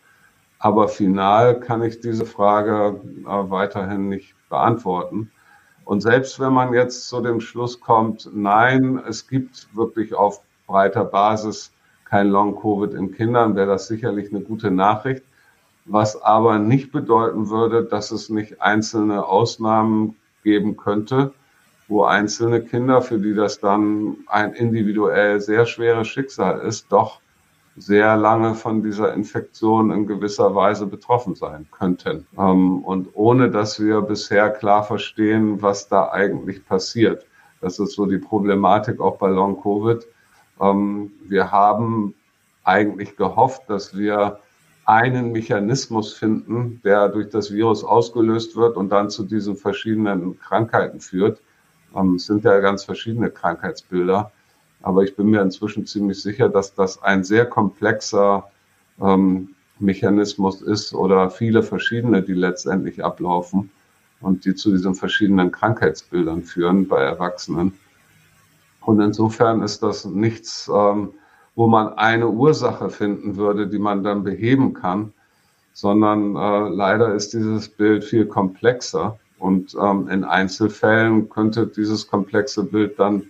Aber 0.59 0.87
final 0.87 1.59
kann 1.59 1.81
ich 1.81 2.01
diese 2.01 2.25
Frage 2.25 3.01
äh, 3.21 3.25
weiterhin 3.25 4.09
nicht 4.09 4.35
beantworten. 4.47 5.31
Und 5.85 6.01
selbst 6.01 6.39
wenn 6.39 6.53
man 6.53 6.71
jetzt 6.73 7.07
zu 7.07 7.19
dem 7.21 7.41
Schluss 7.41 7.79
kommt, 7.79 8.29
nein, 8.31 9.01
es 9.07 9.27
gibt 9.27 9.75
wirklich 9.75 10.13
auf 10.13 10.41
breiter 10.67 11.03
Basis 11.03 11.73
kein 12.11 12.27
Long-Covid 12.27 12.93
in 12.93 13.13
Kindern, 13.13 13.55
wäre 13.55 13.67
das 13.67 13.87
sicherlich 13.87 14.31
eine 14.31 14.41
gute 14.41 14.69
Nachricht. 14.69 15.23
Was 15.85 16.21
aber 16.21 16.59
nicht 16.59 16.91
bedeuten 16.91 17.49
würde, 17.49 17.85
dass 17.85 18.11
es 18.11 18.29
nicht 18.29 18.61
einzelne 18.61 19.25
Ausnahmen 19.25 20.17
geben 20.43 20.75
könnte, 20.75 21.33
wo 21.87 22.03
einzelne 22.03 22.61
Kinder, 22.61 23.01
für 23.01 23.17
die 23.17 23.33
das 23.33 23.61
dann 23.61 24.17
ein 24.27 24.53
individuell 24.53 25.39
sehr 25.39 25.65
schweres 25.65 26.09
Schicksal 26.09 26.59
ist, 26.59 26.91
doch 26.91 27.21
sehr 27.77 28.17
lange 28.17 28.55
von 28.55 28.83
dieser 28.83 29.13
Infektion 29.13 29.91
in 29.91 30.05
gewisser 30.05 30.53
Weise 30.53 30.87
betroffen 30.87 31.35
sein 31.35 31.65
könnten. 31.71 32.27
Ähm, 32.37 32.83
und 32.83 33.07
ohne 33.13 33.49
dass 33.49 33.79
wir 33.79 34.01
bisher 34.01 34.49
klar 34.49 34.83
verstehen, 34.83 35.61
was 35.61 35.87
da 35.87 36.11
eigentlich 36.11 36.65
passiert. 36.65 37.25
Das 37.61 37.79
ist 37.79 37.93
so 37.93 38.05
die 38.05 38.17
Problematik 38.17 38.99
auch 38.99 39.17
bei 39.17 39.29
Long 39.29 39.61
Covid 39.61 40.05
ähm, 40.61 41.11
wir 41.25 41.51
haben 41.51 42.13
eigentlich 42.63 43.17
gehofft, 43.17 43.63
dass 43.69 43.97
wir 43.97 44.39
einen 44.85 45.31
Mechanismus 45.31 46.13
finden, 46.13 46.81
der 46.83 47.09
durch 47.09 47.29
das 47.29 47.51
Virus 47.51 47.83
ausgelöst 47.83 48.55
wird 48.55 48.77
und 48.77 48.89
dann 48.89 49.09
zu 49.09 49.23
diesen 49.23 49.55
verschiedenen 49.55 50.39
Krankheiten 50.39 50.99
führt. 50.99 51.41
Ähm, 51.95 52.15
es 52.15 52.25
sind 52.25 52.43
ja 52.43 52.59
ganz 52.59 52.83
verschiedene 52.83 53.29
Krankheitsbilder. 53.29 54.31
Aber 54.83 55.03
ich 55.03 55.15
bin 55.15 55.27
mir 55.27 55.41
inzwischen 55.41 55.85
ziemlich 55.85 56.21
sicher, 56.21 56.49
dass 56.49 56.73
das 56.73 57.01
ein 57.03 57.23
sehr 57.23 57.45
komplexer 57.45 58.49
ähm, 58.99 59.49
Mechanismus 59.79 60.61
ist 60.61 60.93
oder 60.93 61.29
viele 61.29 61.63
verschiedene, 61.63 62.21
die 62.21 62.33
letztendlich 62.33 63.03
ablaufen 63.03 63.69
und 64.21 64.45
die 64.45 64.55
zu 64.55 64.71
diesen 64.71 64.95
verschiedenen 64.95 65.51
Krankheitsbildern 65.51 66.43
führen 66.43 66.87
bei 66.87 67.01
Erwachsenen. 67.01 67.73
Und 68.81 68.99
insofern 68.99 69.61
ist 69.61 69.83
das 69.83 70.05
nichts, 70.05 70.69
ähm, 70.73 71.13
wo 71.55 71.67
man 71.67 71.93
eine 71.93 72.29
Ursache 72.29 72.89
finden 72.89 73.37
würde, 73.37 73.67
die 73.67 73.79
man 73.79 74.03
dann 74.03 74.23
beheben 74.23 74.73
kann, 74.73 75.13
sondern 75.73 76.35
äh, 76.35 76.69
leider 76.69 77.13
ist 77.13 77.33
dieses 77.33 77.69
Bild 77.69 78.03
viel 78.03 78.25
komplexer 78.25 79.19
und 79.39 79.75
ähm, 79.81 80.07
in 80.09 80.23
Einzelfällen 80.23 81.29
könnte 81.29 81.67
dieses 81.67 82.07
komplexe 82.07 82.63
Bild 82.63 82.99
dann 82.99 83.23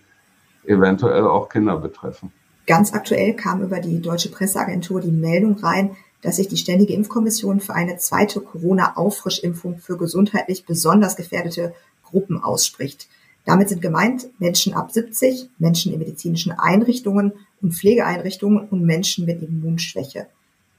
eventuell 0.66 1.26
auch 1.26 1.50
Kinder 1.50 1.78
betreffen. 1.78 2.32
Ganz 2.68 2.94
aktuell 2.94 3.34
kam 3.36 3.64
über 3.64 3.80
die 3.80 4.02
Deutsche 4.02 4.30
Presseagentur 4.30 5.02
die 5.02 5.12
Meldung 5.12 5.58
rein, 5.60 5.96
dass 6.22 6.36
sich 6.36 6.48
die 6.48 6.58
Ständige 6.58 6.94
Impfkommission 6.94 7.60
für 7.60 7.74
eine 7.74 7.98
zweite 7.98 8.42
Corona-Auffrischimpfung 8.42 9.80
für 9.80 9.98
gesundheitlich 9.98 10.66
besonders 10.66 11.16
gefährdete 11.16 11.74
Gruppen 12.04 12.42
ausspricht. 12.44 13.08
Damit 13.46 13.70
sind 13.70 13.82
gemeint 13.82 14.28
Menschen 14.40 14.74
ab 14.74 14.92
70, 14.92 15.50
Menschen 15.58 15.94
in 15.94 16.00
medizinischen 16.00 16.52
Einrichtungen 16.52 17.34
und 17.62 17.74
Pflegeeinrichtungen 17.74 18.68
und 18.70 18.84
Menschen 18.84 19.26
mit 19.26 19.42
Immunschwäche. 19.42 20.28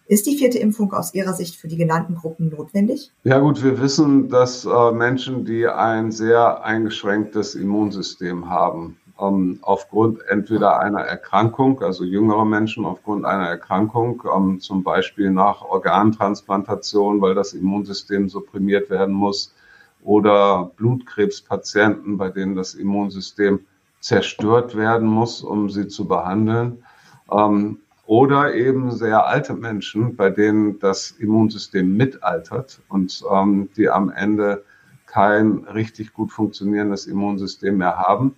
Ist 0.07 0.27
die 0.27 0.37
vierte 0.37 0.59
Impfung 0.59 0.93
aus 0.93 1.15
Ihrer 1.15 1.33
Sicht 1.33 1.57
für 1.57 1.69
die 1.69 1.77
genannten 1.77 2.17
Gruppen 2.17 2.51
notwendig? 2.51 3.11
Ja 3.25 3.39
gut, 3.39 3.63
wir 3.63 3.81
wissen, 3.81 4.29
dass 4.29 4.65
äh, 4.65 4.93
Menschen, 4.93 5.45
die 5.45 5.67
ein 5.67 6.13
sehr 6.13 6.65
eingeschränktes 6.65 7.55
Immunsystem 7.55 8.51
haben, 8.51 8.99
ähm, 9.19 9.59
aufgrund 9.63 10.21
entweder 10.29 10.81
einer 10.81 11.01
Erkrankung, 11.01 11.81
also 11.81 12.05
jüngere 12.05 12.45
Menschen 12.45 12.85
aufgrund 12.85 13.25
einer 13.25 13.47
Erkrankung, 13.47 14.23
ähm, 14.37 14.61
zum 14.61 14.83
Beispiel 14.83 15.31
nach 15.31 15.63
Organtransplantation, 15.63 17.21
weil 17.21 17.35
das 17.35 17.55
Immunsystem 17.55 18.29
supprimiert 18.29 18.91
werden 18.91 19.15
muss, 19.15 19.55
oder 20.03 20.73
Blutkrebspatienten, 20.77 22.19
bei 22.19 22.29
denen 22.29 22.55
das 22.55 22.75
Immunsystem 22.75 23.61
zerstört 24.01 24.77
werden 24.77 25.09
muss, 25.09 25.43
um 25.43 25.71
sie 25.71 25.89
zu 25.89 26.07
behandeln. 26.07 26.85
Ähm, 27.31 27.79
oder 28.07 28.55
eben 28.55 28.91
sehr 28.91 29.27
alte 29.27 29.55
Menschen, 29.55 30.17
bei 30.17 30.29
denen 30.29 30.79
das 30.81 31.13
Immunsystem 31.13 31.97
mitaltert 31.97 32.81
und 32.89 33.25
ähm, 33.31 33.69
die 33.77 33.89
am 33.89 34.11
Ende 34.11 34.65
kein 35.07 35.65
richtig 35.73 36.13
gut 36.13 36.33
funktionierendes 36.33 37.07
Immunsystem 37.07 37.79
mehr 37.79 37.97
haben 37.99 38.35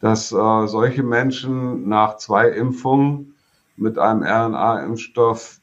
dass 0.00 0.32
äh, 0.32 0.66
solche 0.66 1.02
Menschen 1.02 1.88
nach 1.88 2.16
zwei 2.18 2.48
Impfungen 2.48 3.34
mit 3.76 3.98
einem 3.98 4.22
RNA-Impfstoff 4.22 5.60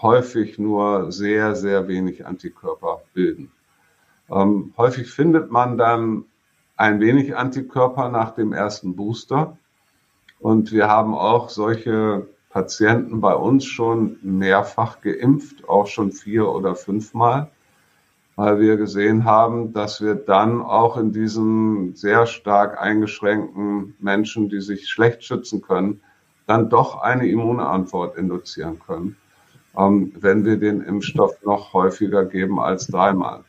häufig 0.00 0.58
nur 0.58 1.10
sehr, 1.12 1.54
sehr 1.54 1.88
wenig 1.88 2.26
Antikörper 2.26 3.02
bilden. 3.14 3.50
Ähm, 4.30 4.72
häufig 4.76 5.10
findet 5.10 5.50
man 5.50 5.78
dann 5.78 6.24
ein 6.76 7.00
wenig 7.00 7.36
Antikörper 7.36 8.08
nach 8.08 8.32
dem 8.32 8.52
ersten 8.52 8.96
Booster. 8.96 9.56
Und 10.40 10.72
wir 10.72 10.88
haben 10.88 11.14
auch 11.14 11.48
solche 11.48 12.26
Patienten 12.50 13.20
bei 13.20 13.34
uns 13.34 13.64
schon 13.64 14.18
mehrfach 14.22 15.00
geimpft, 15.00 15.68
auch 15.68 15.86
schon 15.86 16.12
vier 16.12 16.48
oder 16.48 16.74
fünfmal 16.74 17.50
weil 18.36 18.60
wir 18.60 18.76
gesehen 18.76 19.24
haben, 19.24 19.72
dass 19.72 20.00
wir 20.00 20.14
dann 20.14 20.60
auch 20.60 20.96
in 20.96 21.12
diesen 21.12 21.94
sehr 21.94 22.26
stark 22.26 22.80
eingeschränkten 22.80 23.94
Menschen, 24.00 24.48
die 24.48 24.60
sich 24.60 24.88
schlecht 24.88 25.24
schützen 25.24 25.62
können, 25.62 26.00
dann 26.46 26.68
doch 26.68 27.00
eine 27.00 27.28
Immunantwort 27.28 28.16
induzieren 28.16 28.80
können, 28.84 29.16
ähm, 29.76 30.12
wenn 30.18 30.44
wir 30.44 30.56
den 30.58 30.80
Impfstoff 30.80 31.42
noch 31.44 31.72
häufiger 31.72 32.24
geben 32.24 32.58
als 32.58 32.88
dreimal. 32.88 33.44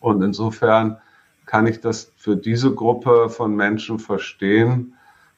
Und 0.00 0.22
insofern 0.22 0.98
kann 1.46 1.66
ich 1.66 1.80
das 1.80 2.12
für 2.16 2.36
diese 2.36 2.74
Gruppe 2.74 3.28
von 3.28 3.54
Menschen 3.54 3.98
verstehen, 3.98 4.94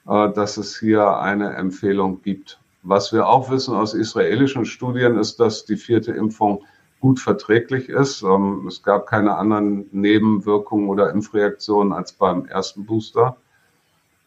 äh, 0.06 0.30
dass 0.32 0.56
es 0.56 0.78
hier 0.78 1.18
eine 1.18 1.54
Empfehlung 1.54 2.22
gibt. 2.22 2.60
Was 2.82 3.12
wir 3.12 3.28
auch 3.28 3.50
wissen 3.50 3.74
aus 3.74 3.94
israelischen 3.94 4.64
Studien 4.64 5.16
ist, 5.16 5.38
dass 5.38 5.64
die 5.64 5.76
vierte 5.76 6.12
Impfung 6.12 6.64
gut 7.00 7.18
verträglich 7.18 7.88
ist. 7.88 8.22
Ähm, 8.22 8.66
es 8.66 8.82
gab 8.82 9.06
keine 9.06 9.36
anderen 9.36 9.86
Nebenwirkungen 9.92 10.88
oder 10.88 11.10
Impfreaktionen 11.10 11.92
als 11.92 12.12
beim 12.12 12.46
ersten 12.46 12.86
Booster. 12.86 13.36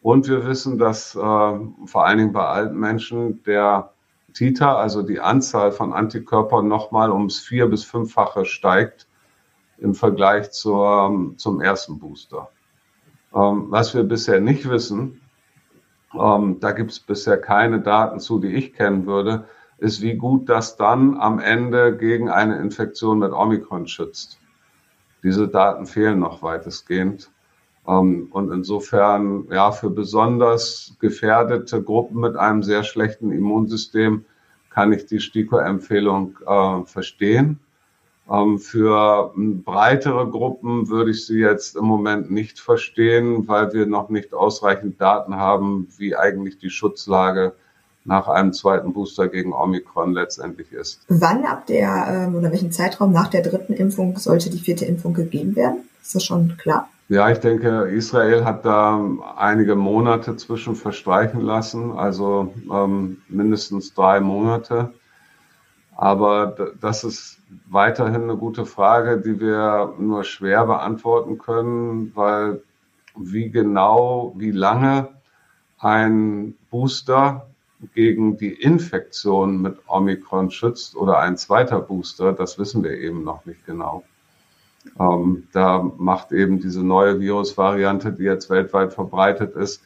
Und 0.02 0.28
wir 0.28 0.46
wissen, 0.46 0.78
dass 0.78 1.14
äh, 1.14 1.18
vor 1.18 2.06
allen 2.06 2.18
Dingen 2.18 2.32
bei 2.32 2.46
alten 2.46 2.78
Menschen 2.78 3.42
der 3.44 3.92
Titer, 4.34 4.76
also 4.76 5.02
die 5.02 5.20
Anzahl 5.20 5.72
von 5.72 5.92
Antikörpern, 5.92 6.68
nochmal 6.68 7.10
ums 7.10 7.38
vier- 7.38 7.68
bis 7.68 7.84
fünffache 7.84 8.44
steigt 8.44 9.06
im 9.78 9.94
Vergleich 9.94 10.50
zur, 10.52 11.34
zum 11.36 11.60
ersten 11.60 11.98
Booster. 11.98 12.48
Ähm, 13.34 13.66
was 13.68 13.94
wir 13.94 14.04
bisher 14.04 14.40
nicht 14.40 14.68
wissen, 14.68 15.20
ähm, 16.18 16.60
da 16.60 16.72
gibt 16.72 16.92
es 16.92 17.00
bisher 17.00 17.40
keine 17.40 17.80
Daten 17.80 18.20
zu, 18.20 18.38
die 18.38 18.54
ich 18.54 18.72
kennen 18.72 19.06
würde, 19.06 19.46
ist, 19.78 20.00
wie 20.00 20.14
gut 20.14 20.48
das 20.48 20.76
dann 20.76 21.18
am 21.18 21.38
Ende 21.38 21.96
gegen 21.96 22.30
eine 22.30 22.58
Infektion 22.58 23.18
mit 23.18 23.32
Omikron 23.32 23.86
schützt. 23.86 24.38
Diese 25.22 25.48
Daten 25.48 25.86
fehlen 25.86 26.18
noch 26.18 26.42
weitestgehend. 26.42 27.30
Ähm, 27.86 28.28
und 28.30 28.50
insofern, 28.50 29.46
ja, 29.50 29.72
für 29.72 29.90
besonders 29.90 30.96
gefährdete 30.98 31.82
Gruppen 31.82 32.20
mit 32.20 32.36
einem 32.36 32.62
sehr 32.62 32.84
schlechten 32.84 33.32
Immunsystem 33.32 34.24
kann 34.70 34.92
ich 34.92 35.06
die 35.06 35.20
STIKO-Empfehlung 35.20 36.38
äh, 36.46 36.84
verstehen. 36.84 37.60
Ähm, 38.30 38.58
für 38.58 39.32
breitere 39.36 40.28
Gruppen 40.28 40.88
würde 40.88 41.12
ich 41.12 41.26
sie 41.26 41.38
jetzt 41.38 41.76
im 41.76 41.84
Moment 41.84 42.30
nicht 42.30 42.58
verstehen, 42.58 43.46
weil 43.46 43.72
wir 43.72 43.86
noch 43.86 44.08
nicht 44.08 44.34
ausreichend 44.34 45.00
Daten 45.00 45.36
haben, 45.36 45.88
wie 45.96 46.16
eigentlich 46.16 46.58
die 46.58 46.70
Schutzlage 46.70 47.52
nach 48.04 48.28
einem 48.28 48.52
zweiten 48.52 48.92
Booster 48.92 49.28
gegen 49.28 49.52
Omikron 49.52 50.12
letztendlich 50.12 50.72
ist. 50.72 51.00
Wann 51.08 51.44
ab 51.44 51.66
der 51.66 52.26
ähm, 52.28 52.34
oder 52.36 52.50
welchen 52.52 52.72
Zeitraum 52.72 53.12
nach 53.12 53.28
der 53.28 53.42
dritten 53.42 53.72
Impfung 53.72 54.16
sollte 54.16 54.48
die 54.48 54.58
vierte 54.58 54.84
Impfung 54.84 55.12
gegeben 55.12 55.56
werden? 55.56 55.88
Ist 56.02 56.14
das 56.14 56.24
schon 56.24 56.56
klar? 56.56 56.88
Ja, 57.08 57.30
ich 57.30 57.38
denke, 57.38 57.88
Israel 57.92 58.44
hat 58.44 58.64
da 58.64 59.00
einige 59.36 59.76
Monate 59.76 60.36
zwischen 60.36 60.74
verstreichen 60.74 61.40
lassen, 61.40 61.92
also 61.92 62.52
ähm, 62.72 63.18
mindestens 63.28 63.94
drei 63.94 64.18
Monate. 64.18 64.92
Aber 65.96 66.54
das 66.80 67.04
ist 67.04 67.40
weiterhin 67.70 68.24
eine 68.24 68.36
gute 68.36 68.66
Frage, 68.66 69.18
die 69.20 69.40
wir 69.40 69.94
nur 69.98 70.24
schwer 70.24 70.66
beantworten 70.66 71.38
können, 71.38 72.12
weil 72.14 72.62
wie 73.16 73.50
genau, 73.50 74.34
wie 74.36 74.50
lange 74.50 75.08
ein 75.78 76.54
Booster 76.70 77.46
gegen 77.94 78.36
die 78.36 78.52
Infektion 78.52 79.62
mit 79.62 79.78
Omikron 79.86 80.50
schützt 80.50 80.96
oder 80.96 81.18
ein 81.18 81.38
zweiter 81.38 81.80
Booster, 81.80 82.32
das 82.32 82.58
wissen 82.58 82.82
wir 82.82 82.92
eben 82.92 83.24
noch 83.24 83.46
nicht 83.46 83.64
genau. 83.64 84.04
Ähm, 85.00 85.48
da 85.52 85.78
macht 85.96 86.30
eben 86.32 86.60
diese 86.60 86.84
neue 86.84 87.20
Virusvariante, 87.20 88.12
die 88.12 88.24
jetzt 88.24 88.50
weltweit 88.50 88.92
verbreitet 88.92 89.54
ist, 89.56 89.82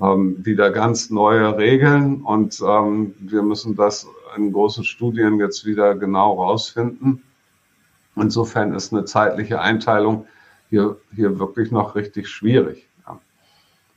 ähm, 0.00 0.44
wieder 0.44 0.70
ganz 0.70 1.10
neue 1.10 1.56
Regeln 1.56 2.22
und 2.22 2.60
ähm, 2.66 3.14
wir 3.18 3.42
müssen 3.42 3.76
das 3.76 4.06
in 4.36 4.52
großen 4.52 4.84
Studien 4.84 5.38
jetzt 5.38 5.64
wieder 5.64 5.94
genau 5.94 6.34
rausfinden. 6.34 7.22
Insofern 8.16 8.74
ist 8.74 8.92
eine 8.92 9.04
zeitliche 9.04 9.60
Einteilung 9.60 10.26
hier, 10.70 10.96
hier 11.14 11.38
wirklich 11.38 11.70
noch 11.70 11.94
richtig 11.94 12.28
schwierig. 12.28 12.88
Ja. 13.06 13.20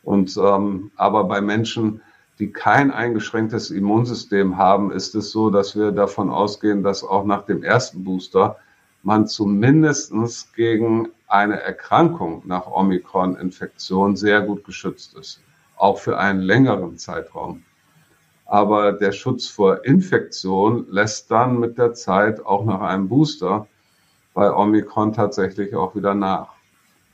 Und 0.04 0.38
ähm, 0.38 0.92
aber 0.96 1.24
bei 1.26 1.42
Menschen, 1.42 2.02
die 2.40 2.52
kein 2.52 2.92
eingeschränktes 2.92 3.72
Immunsystem 3.72 4.58
haben, 4.58 4.92
ist 4.92 5.16
es 5.16 5.32
so, 5.32 5.50
dass 5.50 5.76
wir 5.78 5.92
davon 5.92 6.30
ausgehen, 6.30 6.84
dass 6.84 7.04
auch 7.04 7.26
nach 7.26 7.46
dem 7.46 7.64
ersten 7.64 8.04
Booster 8.04 8.58
man 9.04 9.28
zumindest 9.28 10.12
gegen 10.56 11.10
eine 11.28 11.62
Erkrankung 11.62 12.42
nach 12.46 12.68
Omikron-Infektion 12.68 14.16
sehr 14.16 14.42
gut 14.42 14.66
geschützt 14.66 15.16
ist, 15.18 15.42
auch 15.78 16.00
für 16.00 16.18
einen 16.18 16.42
längeren 16.42 16.98
Zeitraum. 16.98 17.64
Aber 18.46 18.94
der 18.94 19.12
Schutz 19.12 19.48
vor 19.48 19.86
Infektion 19.86 20.86
lässt 20.90 21.32
dann 21.32 21.60
mit 21.60 21.78
der 21.78 21.94
Zeit 21.94 22.46
auch 22.46 22.64
nach 22.66 22.82
einem 22.82 23.10
Booster 23.10 23.68
bei 24.34 24.54
Omikron 24.54 25.14
tatsächlich 25.14 25.76
auch 25.76 25.96
wieder 25.96 26.14
nach. 26.14 26.50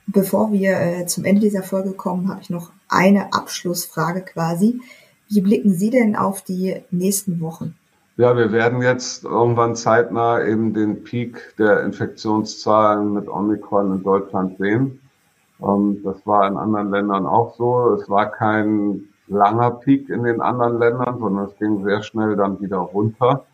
Bevor 0.06 0.52
wir 0.52 0.78
äh, 0.78 1.06
zum 1.06 1.24
Ende 1.24 1.40
dieser 1.40 1.62
Folge 1.62 1.92
kommen, 1.92 2.28
habe 2.28 2.40
ich 2.42 2.50
noch 2.50 2.72
eine 2.88 3.32
Abschlussfrage 3.32 4.22
quasi. 4.22 4.80
Wie 5.28 5.40
blicken 5.40 5.72
Sie 5.72 5.90
denn 5.90 6.16
auf 6.16 6.42
die 6.42 6.82
nächsten 6.90 7.40
Wochen? 7.40 7.74
Ja, 8.18 8.36
wir 8.36 8.52
werden 8.52 8.82
jetzt 8.82 9.24
irgendwann 9.24 9.74
zeitnah 9.74 10.44
eben 10.44 10.74
den 10.74 11.02
Peak 11.02 11.54
der 11.56 11.82
Infektionszahlen 11.82 13.14
mit 13.14 13.28
Omikron 13.28 13.94
in 13.96 14.02
Deutschland 14.02 14.58
sehen. 14.58 15.00
Ähm, 15.64 16.02
das 16.02 16.26
war 16.26 16.46
in 16.46 16.56
anderen 16.56 16.90
Ländern 16.90 17.26
auch 17.26 17.54
so. 17.56 17.94
Es 17.94 18.08
war 18.08 18.30
kein 18.30 19.08
langer 19.28 19.70
Peak 19.72 20.08
in 20.08 20.24
den 20.24 20.40
anderen 20.40 20.78
Ländern, 20.78 21.18
sondern 21.18 21.46
es 21.46 21.56
ging 21.58 21.84
sehr 21.84 22.02
schnell 22.02 22.36
dann 22.36 22.60
wieder 22.60 22.78
runter. 22.78 23.44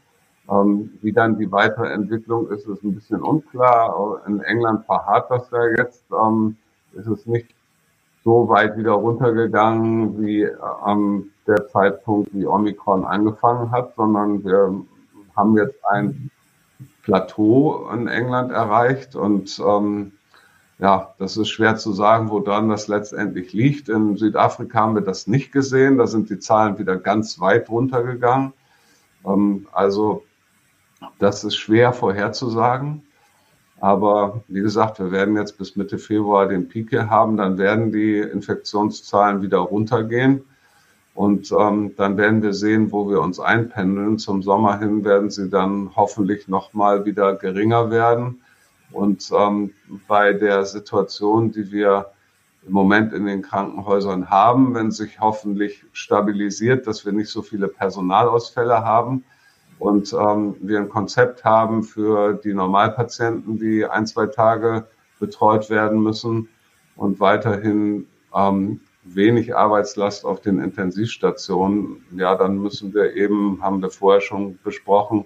Ähm, 0.51 0.91
wie 1.03 1.13
dann 1.13 1.39
die 1.39 1.51
weitere 1.53 1.93
Entwicklung 1.93 2.49
ist, 2.49 2.67
ist 2.67 2.83
ein 2.83 2.95
bisschen 2.95 3.23
unklar. 3.23 4.23
In 4.27 4.41
England 4.41 4.87
verharrt 4.87 5.31
das 5.31 5.51
ja 5.51 5.67
jetzt. 5.77 6.05
Ähm, 6.11 6.57
ist 6.95 7.07
es 7.07 7.27
nicht 7.27 7.55
so 8.25 8.49
weit 8.49 8.77
wieder 8.77 8.93
runtergegangen 8.93 10.21
wie 10.21 10.49
am 10.83 11.31
der 11.47 11.67
Zeitpunkt, 11.69 12.35
wie 12.35 12.47
Omikron 12.47 13.05
angefangen 13.05 13.71
hat, 13.71 13.95
sondern 13.97 14.45
wir 14.45 14.75
haben 15.37 15.57
jetzt 15.57 15.79
ein 15.89 16.31
Plateau 17.03 17.89
in 17.93 18.07
England 18.07 18.53
erreicht 18.53 19.17
und 19.17 19.59
ähm, 19.67 20.13
ja, 20.81 21.15
das 21.19 21.37
ist 21.37 21.49
schwer 21.49 21.77
zu 21.77 21.93
sagen, 21.93 22.31
woran 22.31 22.69
das 22.69 22.87
letztendlich 22.87 23.53
liegt. 23.53 23.89
In 23.89 24.17
Südafrika 24.17 24.79
haben 24.79 24.95
wir 24.95 25.03
das 25.03 25.27
nicht 25.27 25.51
gesehen. 25.51 25.99
Da 25.99 26.07
sind 26.07 26.31
die 26.31 26.39
Zahlen 26.39 26.79
wieder 26.79 26.97
ganz 26.97 27.41
weit 27.41 27.69
runtergegangen. 27.69 28.53
Ähm, 29.27 29.67
also 29.73 30.23
das 31.19 31.43
ist 31.43 31.57
schwer 31.57 31.93
vorherzusagen. 31.93 33.03
Aber 33.81 34.43
wie 34.49 34.61
gesagt, 34.61 35.01
wir 35.01 35.11
werden 35.11 35.37
jetzt 35.37 35.59
bis 35.59 35.75
Mitte 35.77 35.99
Februar 35.99 36.47
den 36.47 36.69
Peak 36.69 36.93
haben. 36.93 37.37
Dann 37.37 37.59
werden 37.59 37.91
die 37.91 38.19
Infektionszahlen 38.19 39.43
wieder 39.43 39.59
runtergehen. 39.59 40.45
Und 41.15 41.51
ähm, 41.51 41.95
dann 41.97 42.17
werden 42.17 42.43
wir 42.43 42.53
sehen, 42.53 42.93
wo 42.93 43.11
wir 43.11 43.21
uns 43.21 43.41
einpendeln. 43.41 44.19
Zum 44.19 44.43
Sommer 44.43 44.79
hin 44.79 45.05
werden 45.05 45.31
sie 45.31 45.51
dann 45.51 45.91
hoffentlich 45.97 46.47
nochmal 46.47 47.05
wieder 47.05 47.35
geringer 47.35 47.91
werden. 47.91 48.41
Und 48.93 49.31
ähm, 49.37 49.73
bei 50.07 50.33
der 50.33 50.65
Situation, 50.65 51.53
die 51.53 51.71
wir 51.71 52.13
im 52.67 52.73
Moment 52.73 53.13
in 53.13 53.27
den 53.27 53.43
Krankenhäusern 53.43 54.31
haben, 54.31 54.75
wenn 54.75 54.91
sich 54.91 55.21
hoffentlich 55.21 55.85
stabilisiert, 55.93 56.87
dass 56.87 57.05
wir 57.05 57.13
nicht 57.13 57.31
so 57.31 57.43
viele 57.43 57.69
Personalausfälle 57.69 58.85
haben 58.85 59.25
und 59.79 60.13
ähm, 60.13 60.57
wir 60.61 60.79
ein 60.81 60.89
Konzept 60.89 61.45
haben 61.45 61.83
für 61.83 62.35
die 62.35 62.53
Normalpatienten, 62.53 63.59
die 63.59 63.85
ein, 63.85 64.07
zwei 64.07 64.27
Tage 64.27 64.87
betreut 65.19 65.71
werden 65.71 66.03
müssen 66.03 66.49
und 66.97 67.21
weiterhin 67.21 68.07
ähm, 68.35 68.81
wenig 69.05 69.57
Arbeitslast 69.57 70.25
auf 70.25 70.41
den 70.41 70.61
Intensivstationen, 70.61 72.05
ja, 72.17 72.35
dann 72.35 72.59
müssen 72.59 72.93
wir 72.93 73.15
eben, 73.15 73.63
haben 73.63 73.81
wir 73.81 73.91
vorher 73.91 74.21
schon 74.21 74.59
besprochen, 74.63 75.25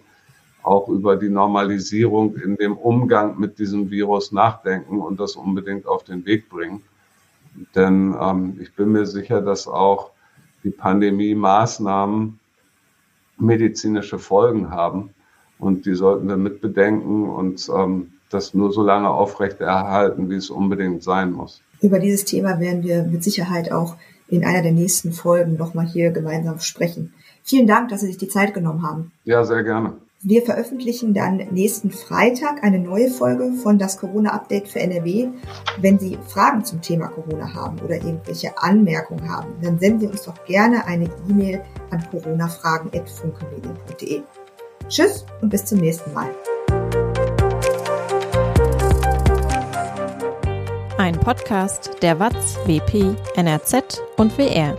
auch 0.63 0.89
über 0.89 1.17
die 1.17 1.29
Normalisierung 1.29 2.37
in 2.37 2.57
dem 2.57 2.77
Umgang 2.77 3.39
mit 3.39 3.59
diesem 3.59 3.91
Virus 3.91 4.33
nachdenken 4.33 5.01
und 5.01 5.19
das 5.19 5.37
unbedingt 5.37 5.87
auf 5.87 6.05
den 6.05 6.25
Weg 6.25 6.49
bringen. 6.49 6.83
Denn 7.75 8.15
ähm, 8.21 8.59
ich 8.61 8.75
bin 8.75 8.93
mir 8.93 9.07
sicher, 9.07 9.41
dass 9.41 9.67
auch 9.67 10.11
die 10.65 10.71
Pandemie-Maßnahmen 10.71 12.39
medizinische 13.39 14.19
Folgen 14.19 14.71
haben 14.71 15.11
und 15.59 15.87
die 15.87 15.95
sollten 15.95 16.29
wir 16.29 16.37
mitbedenken 16.37 17.29
und 17.29 17.69
ähm, 17.75 18.13
das 18.31 18.55
nur 18.55 18.73
so 18.73 18.83
lange 18.83 19.11
aufrechterhalten, 19.11 20.31
wie 20.31 20.37
es 20.37 20.51
unbedingt 20.51 21.03
sein 21.03 21.33
muss. 21.33 21.61
Über 21.81 21.99
dieses 21.99 22.25
Thema 22.25 22.61
werden 22.61 22.83
wir 22.83 23.03
mit 23.03 23.25
Sicherheit 23.25 23.73
auch 23.73 23.97
in 24.29 24.45
einer 24.45 24.63
der 24.63 24.73
nächsten 24.73 25.13
Folgen 25.13 25.57
nochmal 25.57 25.87
hier 25.87 26.11
gemeinsam 26.11 26.59
sprechen. 26.61 27.13
Vielen 27.43 27.67
Dank, 27.67 27.89
dass 27.89 28.01
Sie 28.01 28.07
sich 28.07 28.19
die 28.19 28.29
Zeit 28.29 28.55
genommen 28.55 28.83
haben. 28.83 29.13
Ja, 29.25 29.45
sehr 29.45 29.63
gerne. 29.63 29.95
Wir 30.25 30.43
veröffentlichen 30.43 31.15
dann 31.15 31.39
nächsten 31.51 31.91
Freitag 31.91 32.63
eine 32.63 32.79
neue 32.79 33.11
Folge 33.11 33.55
von 33.55 33.77
das 33.77 33.99
Corona-Update 33.99 34.69
für 34.69 34.79
NRW. 34.79 35.31
Wenn 35.81 35.99
Sie 35.99 36.17
Fragen 36.29 36.65
zum 36.65 36.81
Thema 36.81 37.09
Corona 37.09 37.53
haben 37.53 37.81
oder 37.81 37.97
irgendwelche 37.97 38.57
Anmerkungen 38.57 39.29
haben, 39.29 39.53
dann 39.61 39.81
senden 39.81 39.99
Sie 39.99 40.07
uns 40.07 40.23
doch 40.23 40.45
gerne 40.45 40.87
eine 40.87 41.11
E-Mail 41.29 41.65
an 41.91 42.09
coronafragen.funkemedien.de. 42.09 44.23
Tschüss 44.89 45.27
und 45.41 45.49
bis 45.49 45.65
zum 45.65 45.81
nächsten 45.81 46.13
Mal. 46.13 46.29
Ein 50.99 51.19
Podcast 51.19 51.97
der 52.01 52.21
WAZ, 52.21 52.61
WP, 52.65 53.17
NRZ 53.35 54.01
und 54.19 54.39
WR. 54.39 54.77